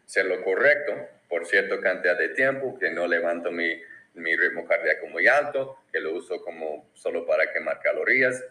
hacer 0.05 0.27
lo 0.27 0.45
correcto 0.45 0.95
por 1.29 1.47
cierta 1.47 1.81
cantidad 1.81 2.17
de 2.17 2.29
tiempo, 2.29 2.79
que 2.79 2.91
no 2.91 3.09
levanto 3.09 3.51
mi, 3.51 3.83
mi 4.15 4.37
ritmo 4.37 4.65
cardíaco 4.65 5.07
muy 5.09 5.27
alto, 5.27 5.79
que 5.93 6.01
lo 6.01 6.15
uso 6.15 6.41
como 6.43 6.89
solo 6.95 7.27
para 7.27 7.53
quemar 7.53 7.81
calorías, 7.81 8.45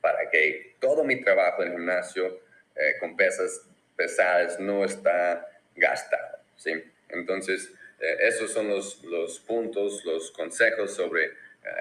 para 0.00 0.28
que 0.30 0.74
todo 0.80 1.04
mi 1.04 1.20
trabajo 1.20 1.62
en 1.62 1.72
gimnasio 1.72 2.40
eh, 2.74 2.94
con 2.98 3.16
pesas 3.16 3.62
pesadas 3.96 4.58
no 4.58 4.84
está 4.84 5.46
gastado. 5.76 6.38
¿sí? 6.56 6.72
Entonces, 7.08 7.72
eh, 8.00 8.16
esos 8.20 8.52
son 8.52 8.68
los, 8.68 9.02
los, 9.04 9.38
puntos, 9.40 10.04
los 10.04 10.32
consejos 10.32 10.94
sobre 10.94 11.26
eh, 11.26 11.30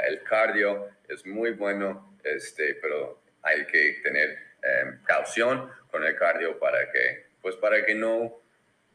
el 0.08 0.24
cardio. 0.24 0.90
Es 1.10 1.26
muy 1.26 1.52
bueno, 1.52 2.18
este, 2.24 2.76
pero 2.76 3.21
hay 3.44 3.66
que 3.66 4.00
tener 4.04 4.52
caución 5.06 5.70
con 5.90 6.04
el 6.04 6.16
cardio 6.16 6.60
para 6.60 6.92
que, 6.92 7.26
pues 7.42 7.56
para 7.56 7.84
que 7.86 7.96
no 7.96 8.40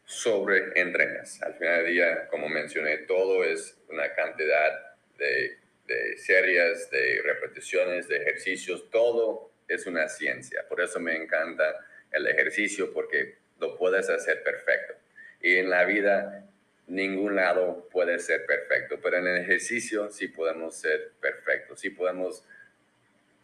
sobre 0.05 0.81
entrenas. 0.81 1.43
Al 1.43 1.55
final 1.55 1.83
del 1.83 1.93
día, 1.93 2.29
como 2.29 2.49
mencioné, 2.49 2.99
todo 2.99 3.45
es 3.45 3.77
una 3.89 4.15
cantidad 4.15 4.95
de, 5.19 5.59
de 5.87 6.17
series, 6.17 6.91
de 6.91 7.21
repeticiones, 7.25 8.09
de 8.09 8.19
ejercicios, 8.19 8.89
todo 8.91 9.51
es 9.67 9.87
una 9.87 10.09
ciencia. 10.09 10.65
Por 10.69 10.81
eso 10.81 11.01
me 11.01 11.17
encanta 11.17 11.85
el 12.13 12.27
ejercicio 12.29 12.93
porque 12.93 13.37
lo 13.59 13.77
puedes 13.77 14.09
hacer 14.09 14.43
perfecto. 14.43 14.95
Y 15.41 15.57
en 15.57 15.71
la 15.71 15.85
vida 15.85 16.47
ningún 16.87 17.35
lado 17.35 17.89
puede 17.91 18.19
ser 18.19 18.47
perfecto, 18.47 19.01
pero 19.03 19.19
en 19.19 19.27
el 19.27 19.39
ejercicio 19.39 20.11
sí 20.11 20.29
podemos 20.29 20.77
ser 20.77 21.13
perfectos, 21.21 21.81
sí 21.81 21.91
podemos 21.91 22.45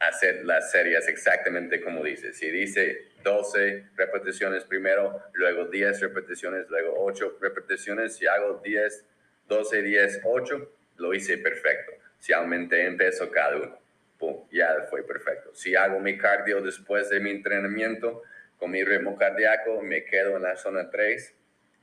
hacer 0.09 0.45
las 0.45 0.71
series 0.71 1.09
exactamente 1.09 1.81
como 1.81 2.03
dice. 2.03 2.33
Si 2.33 2.51
dice 2.51 3.09
12 3.23 3.91
repeticiones 3.97 4.65
primero, 4.65 5.23
luego 5.35 5.67
10 5.67 6.01
repeticiones, 6.01 6.69
luego 6.69 6.95
8 7.05 7.39
repeticiones, 7.41 8.17
si 8.17 8.27
hago 8.27 8.61
10, 8.65 9.05
12, 9.49 9.83
10, 9.83 10.21
8, 10.25 10.73
lo 10.97 11.15
hice 11.15 11.39
perfecto. 11.39 11.93
Si 12.19 12.33
aumenté 12.33 12.85
en 12.85 12.97
peso 12.97 13.31
cada 13.31 13.57
uno, 13.57 13.79
pum, 14.19 14.45
ya 14.51 14.87
fue 14.91 15.05
perfecto. 15.05 15.55
Si 15.55 15.75
hago 15.77 16.01
mi 16.01 16.19
cardio 16.19 16.61
después 16.61 17.09
de 17.11 17.21
mi 17.21 17.31
entrenamiento, 17.31 18.23
con 18.59 18.71
mi 18.71 18.85
ritmo 18.85 19.17
cardíaco, 19.17 19.83
me 19.83 20.05
quedo 20.05 20.37
en 20.37 20.43
la 20.43 20.57
zona 20.57 20.91
3, 20.91 21.35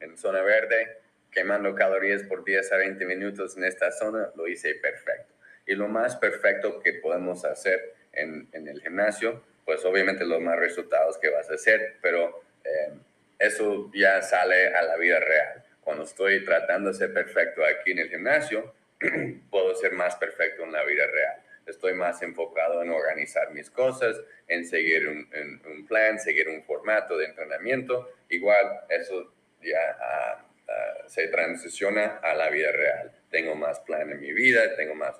en 0.01 0.17
zona 0.17 0.41
verde, 0.41 0.97
quemando 1.31 1.75
calorías 1.75 2.23
por 2.23 2.43
10 2.43 2.71
a 2.71 2.77
20 2.77 3.05
minutos 3.05 3.55
en 3.57 3.63
esta 3.63 3.91
zona, 3.91 4.29
lo 4.35 4.47
hice 4.47 4.75
perfecto. 4.75 5.33
Y 5.65 5.75
lo 5.75 5.87
más 5.87 6.15
perfecto 6.15 6.79
que 6.79 6.93
podemos 6.93 7.45
hacer 7.45 7.98
en, 8.19 8.67
el 8.67 8.81
gimnasio, 8.81 9.43
pues 9.65 9.83
obviamente 9.85 10.25
los 10.25 10.41
más 10.41 10.57
resultados 10.57 11.17
que 11.17 11.29
vas 11.29 11.49
a 11.49 11.55
hacer, 11.55 11.97
pero 12.01 12.43
eh, 12.63 12.93
eso 13.37 13.91
ya 13.93 14.21
sale 14.21 14.67
a 14.73 14.81
la 14.81 14.97
vida 14.97 15.19
real. 15.19 15.63
Cuando 15.81 16.03
estoy 16.03 16.43
tratando 16.43 16.89
de 16.89 16.95
ser 16.95 17.13
perfecto 17.13 17.63
aquí 17.65 17.91
en 17.91 17.99
el 17.99 18.09
gimnasio, 18.09 18.73
puedo 19.49 19.75
ser 19.75 19.93
más 19.93 20.15
perfecto 20.15 20.63
en 20.63 20.71
la 20.71 20.83
vida 20.83 21.05
real. 21.07 21.41
Estoy 21.65 21.93
más 21.93 22.21
enfocado 22.23 22.81
en 22.81 22.89
organizar 22.89 23.51
mis 23.51 23.69
cosas, 23.69 24.19
en 24.47 24.65
seguir 24.65 25.07
un, 25.07 25.29
un 25.71 25.85
plan, 25.87 26.19
seguir 26.19 26.49
un 26.49 26.63
formato 26.63 27.15
de 27.17 27.25
entrenamiento. 27.25 28.11
Igual 28.29 28.81
eso 28.89 29.31
ya 29.61 29.97
ah, 29.99 30.45
ah, 30.67 31.03
se 31.07 31.27
transiciona 31.27 32.19
a 32.21 32.33
la 32.33 32.49
vida 32.49 32.71
real. 32.71 33.11
Tengo 33.29 33.55
más 33.55 33.79
plan 33.81 34.09
en 34.09 34.19
mi 34.19 34.33
vida, 34.33 34.75
tengo 34.75 34.95
más 34.95 35.15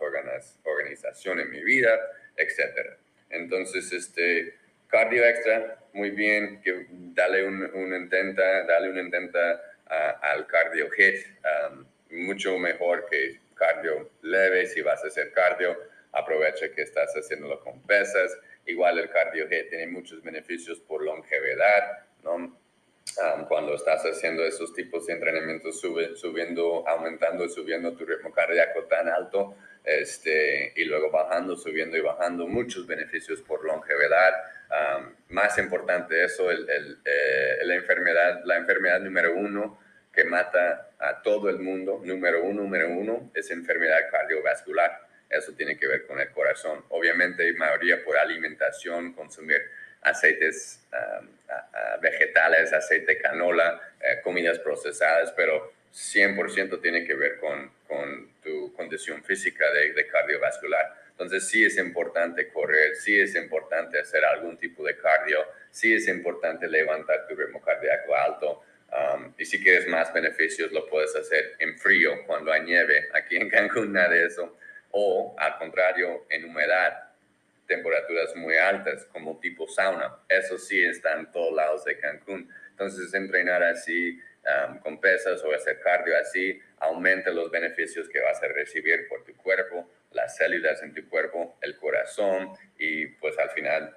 organización 0.64 1.40
en 1.40 1.52
mi 1.52 1.64
vida, 1.64 2.00
etcétera. 2.39 2.97
Entonces, 3.30 3.91
este, 3.91 4.56
cardio 4.88 5.23
extra, 5.25 5.78
muy 5.93 6.12
bien, 6.12 6.62
que 6.62 6.88
dale 6.89 7.43
un, 7.43 7.63
un 7.63 7.95
intenta, 7.95 8.63
dale 8.65 8.89
un 8.89 8.97
intenta 8.97 9.62
al 10.21 10.45
cardio 10.47 10.89
hit, 10.91 11.25
um, 11.71 11.86
mucho 12.12 12.58
mejor 12.58 13.08
que 13.10 13.39
cardio 13.56 14.12
leve, 14.21 14.67
si 14.67 14.82
vas 14.82 15.04
a 15.04 15.08
hacer 15.08 15.32
cardio, 15.32 15.78
aprovecha 16.12 16.69
que 16.71 16.84
estás 16.84 17.12
haciéndolo 17.15 17.60
con 17.60 17.82
pesas, 17.84 18.38
igual 18.65 18.99
el 18.99 19.10
cardio 19.10 19.47
hit 19.47 19.69
tiene 19.69 19.88
muchos 19.88 20.23
beneficios 20.23 20.80
por 20.80 21.04
longevidad, 21.04 22.06
¿no? 22.23 22.59
Um, 23.17 23.45
cuando 23.45 23.74
estás 23.74 24.04
haciendo 24.04 24.45
esos 24.45 24.74
tipos 24.74 25.08
de 25.08 25.13
entrenamientos, 25.13 25.80
sube, 25.80 26.15
subiendo, 26.15 26.88
aumentando, 26.88 27.50
subiendo 27.50 27.93
tu 27.93 28.06
ritmo 28.06 28.32
cardíaco 28.32 28.84
tan 28.84 29.10
alto, 29.10 29.56
este, 29.84 30.72
y 30.76 30.86
luego 30.86 31.10
bajando, 31.10 31.58
subiendo 31.58 31.98
y 31.98 32.02
bajando, 32.02 32.48
muchos 32.48 32.86
beneficios 32.86 33.41
por 33.41 33.65
longevidad. 33.65 34.34
más 35.30 35.58
importante 35.58 36.24
eso, 36.24 36.52
el, 36.52 36.67
eh, 37.04 37.58
la, 37.63 37.76
enfermedad, 37.76 38.41
la 38.45 38.58
enfermedad 38.58 39.00
número 39.00 39.36
uno 39.36 39.80
que 40.13 40.24
mata 40.24 40.91
a 41.00 41.22
todo 41.22 41.50
el 41.50 41.60
mundo, 41.60 42.02
número 42.04 42.43
uno, 42.43 42.62
número 42.62 42.89
uno, 42.89 43.32
es 43.34 43.50
enfermedad 43.52 44.10
cardiovascular. 44.12 45.08
Eso 45.30 45.54
tiene 45.54 45.78
que 45.78 45.88
ver 45.88 46.06
con 46.08 46.19
el 46.19 46.30
corazón. 46.32 46.86
Obviamente, 46.89 47.52
mayoría 47.54 48.04
por 48.04 48.17
alimentación, 48.17 49.13
consumir 49.13 49.62
aceites 50.02 50.80
vegetales, 52.02 52.74
aceite 52.74 53.18
canola, 53.18 53.80
eh, 54.00 54.22
comidas 54.24 54.60
procesadas, 54.60 55.32
pero 55.36 55.74
100% 55.94 56.82
tiene 56.82 57.06
que 57.06 57.16
ver 57.16 57.38
con, 57.38 57.72
con 57.88 58.34
tu 58.42 58.74
condición 58.74 59.24
física 59.24 59.70
de, 59.72 59.94
de, 59.94 60.08
cardiovascular. 60.08 60.96
Entonces 61.12 61.48
sí 61.48 61.66
es 61.66 61.78
importante 61.78 62.48
correr, 62.50 62.96
sí 62.96 63.20
es 63.20 63.36
importante 63.36 64.00
hacer 64.00 64.24
algún 64.24 64.58
tipo 64.58 64.86
de 64.86 64.96
cardio, 64.98 65.46
sí 65.72 65.94
es 65.94 66.08
importante 66.08 66.68
levantar 66.68 67.28
tu 67.28 67.36
ritmo 67.36 67.62
cardíaco 67.62 68.16
alto. 68.16 68.64
Um, 68.92 69.34
y 69.38 69.46
si 69.46 69.62
quieres 69.62 69.88
más 69.88 70.12
beneficios, 70.14 70.72
lo 70.72 70.88
puedes 70.88 71.16
hacer 71.16 71.56
en 71.60 71.78
frío, 71.78 72.26
cuando 72.26 72.52
hay 72.52 72.62
nieve. 72.62 73.10
Aquí 73.14 73.36
en 73.36 73.50
Cancún 73.50 73.94
nada 73.94 74.10
de 74.10 74.26
eso. 74.26 74.58
O 74.92 75.36
al 75.38 75.58
contrario, 75.58 76.26
en 76.30 76.46
humedad, 76.46 77.09
temperaturas 77.69 78.36
muy 78.36 78.58
altas, 78.58 79.05
como 79.05 79.39
tipo 79.39 79.67
sauna. 79.67 80.17
Eso 80.27 80.58
sí 80.58 80.84
está 80.84 81.13
en 81.13 81.32
todos 81.32 81.55
lados 81.55 81.86
de 81.86 81.97
Cancún. 81.97 82.51
Entonces, 82.71 83.13
entrenar 83.13 83.63
así 83.63 84.19
um, 84.67 84.79
con 84.79 84.99
pesas 84.99 85.41
o 85.43 85.53
hacer 85.53 85.79
cardio 85.79 86.17
así 86.17 86.60
aumenta 86.79 87.29
los 87.29 87.51
beneficios 87.51 88.10
que 88.10 88.19
vas 88.19 88.41
a 88.41 88.47
recibir 88.47 89.08
por 89.08 89.23
tu 89.23 89.36
cuerpo, 89.36 89.89
las 90.12 90.36
células 90.36 90.82
en 90.82 90.93
tu 90.93 91.08
cuerpo, 91.08 91.58
el 91.62 91.77
corazón 91.77 92.49
y 92.77 93.05
pues 93.05 93.38
al 93.38 93.51
final 93.51 93.95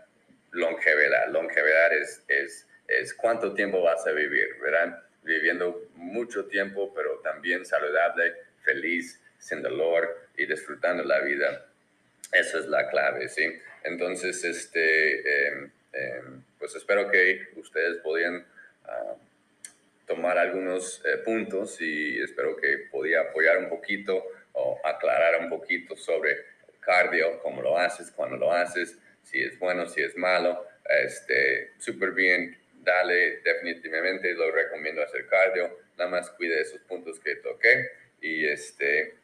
longevidad. 0.51 1.29
Longevidad 1.29 1.95
es, 1.95 2.23
es, 2.29 2.69
es 2.87 3.15
cuánto 3.15 3.55
tiempo 3.55 3.83
vas 3.83 4.07
a 4.07 4.13
vivir, 4.13 4.49
¿verdad? 4.61 5.03
Viviendo 5.23 5.89
mucho 5.95 6.45
tiempo, 6.47 6.93
pero 6.95 7.21
también 7.21 7.65
saludable, 7.65 8.35
feliz, 8.63 9.23
sin 9.39 9.63
dolor 9.63 10.29
y 10.37 10.45
disfrutando 10.45 11.03
la 11.05 11.21
vida 11.21 11.72
esa 12.33 12.59
es 12.59 12.67
la 12.67 12.89
clave, 12.89 13.29
¿sí? 13.29 13.45
Entonces, 13.85 14.43
este, 14.45 15.49
em, 15.49 15.71
em, 15.93 16.43
pues 16.59 16.75
espero 16.75 17.11
que 17.11 17.49
ustedes 17.57 17.99
podían 17.99 18.45
ah, 18.85 19.15
tomar 20.07 20.39
algunos 20.39 21.03
eh, 21.05 21.19
puntos 21.19 21.81
y 21.81 22.21
espero 22.21 22.57
que 22.57 22.89
podía 22.91 23.21
apoyar 23.21 23.59
un 23.59 23.69
poquito 23.69 24.25
o 24.53 24.81
aclarar 24.85 25.41
un 25.41 25.49
poquito 25.49 25.97
sobre 25.97 26.37
cardio, 26.81 27.39
cómo 27.41 27.63
lo 27.63 27.79
haces, 27.79 28.11
cuándo 28.11 28.37
lo 28.37 28.53
haces, 28.53 28.97
si 29.23 29.43
es 29.43 29.59
bueno, 29.59 29.87
si 29.87 30.03
es 30.03 30.17
malo. 30.17 30.67
Este, 31.05 31.73
súper 31.79 32.13
bien, 32.13 32.57
dale, 32.83 33.39
definitivamente 33.39 34.35
lo 34.35 34.51
recomiendo 34.51 35.03
hacer 35.03 35.27
cardio, 35.27 35.79
nada 35.97 36.11
más 36.11 36.31
cuide 36.31 36.61
esos 36.61 36.81
puntos 36.81 37.21
que 37.21 37.37
toqué 37.37 37.91
y 38.21 38.47
este, 38.47 39.15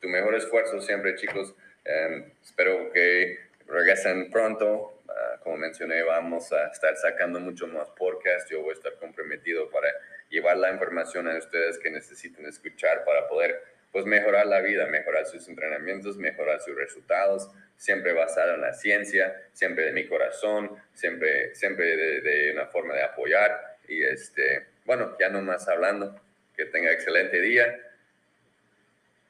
tu 0.00 0.08
mejor 0.08 0.34
esfuerzo 0.34 0.80
siempre, 0.80 1.16
chicos. 1.16 1.54
Em, 1.88 2.30
espero 2.42 2.92
que 2.92 3.38
regresen 3.66 4.30
pronto. 4.30 5.00
Ah, 5.08 5.40
como 5.42 5.56
mencioné, 5.56 6.02
vamos 6.02 6.52
a 6.52 6.66
estar 6.66 6.94
sacando 6.96 7.40
mucho 7.40 7.66
más 7.66 7.88
podcast. 7.90 8.50
Yo 8.50 8.60
voy 8.60 8.70
a 8.70 8.74
estar 8.74 8.94
comprometido 8.96 9.70
para 9.70 9.88
llevar 10.28 10.58
la 10.58 10.70
información 10.70 11.28
a 11.28 11.38
ustedes 11.38 11.78
que 11.78 11.90
necesiten 11.90 12.44
escuchar 12.44 13.04
para 13.06 13.26
poder 13.26 13.62
pues 13.90 14.04
mejorar 14.04 14.46
la 14.46 14.60
vida, 14.60 14.86
mejorar 14.86 15.24
sus 15.24 15.48
entrenamientos, 15.48 16.18
mejorar 16.18 16.60
sus 16.60 16.76
resultados, 16.76 17.50
siempre 17.78 18.12
basado 18.12 18.54
en 18.54 18.60
la 18.60 18.74
ciencia, 18.74 19.48
siempre 19.54 19.86
de 19.86 19.92
mi 19.92 20.06
corazón, 20.06 20.76
siempre, 20.92 21.54
siempre 21.54 21.96
de, 21.96 22.20
de 22.20 22.52
una 22.52 22.66
forma 22.66 22.92
de 22.92 23.02
apoyar. 23.02 23.78
Y 23.88 24.02
este, 24.02 24.66
bueno, 24.84 25.16
ya 25.18 25.30
no 25.30 25.40
más 25.40 25.66
hablando, 25.68 26.20
que 26.54 26.66
tenga 26.66 26.92
excelente 26.92 27.40
día. 27.40 27.80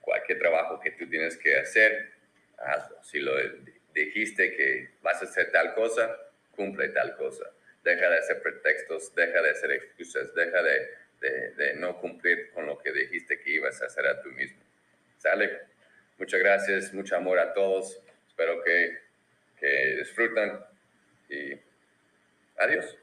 Cualquier 0.00 0.40
trabajo 0.40 0.80
que 0.80 0.90
tú 0.90 1.08
tienes 1.08 1.36
que 1.36 1.56
hacer, 1.56 2.17
hazlo. 2.58 3.02
Si 3.02 3.20
lo 3.20 3.34
dijiste 3.94 4.54
que 4.54 4.90
vas 5.02 5.20
a 5.22 5.24
hacer 5.24 5.50
tal 5.50 5.74
cosa, 5.74 6.16
cumple 6.54 6.88
tal 6.88 7.16
cosa. 7.16 7.44
Deja 7.82 8.10
de 8.10 8.18
hacer 8.18 8.42
pretextos, 8.42 9.14
deja 9.14 9.40
de 9.42 9.50
hacer 9.50 9.72
excusas, 9.72 10.34
deja 10.34 10.62
de, 10.62 10.88
de, 11.56 11.74
no 11.74 11.98
cumplir 12.00 12.50
con 12.52 12.66
lo 12.66 12.78
que 12.78 12.92
dijiste 12.92 13.40
que 13.40 13.52
ibas 13.52 13.80
a 13.82 13.86
hacer 13.86 14.06
a 14.06 14.20
tú 14.22 14.30
mismo. 14.30 14.60
¿Sale? 15.18 15.60
Muchas 16.18 16.40
gracias, 16.40 16.92
mucho 16.92 17.16
amor 17.16 17.38
a 17.38 17.54
todos. 17.54 18.00
Espero 18.28 18.62
que, 18.62 18.98
que 19.58 19.96
disfrutan 19.96 20.64
y 21.28 21.58
adiós. 22.56 22.96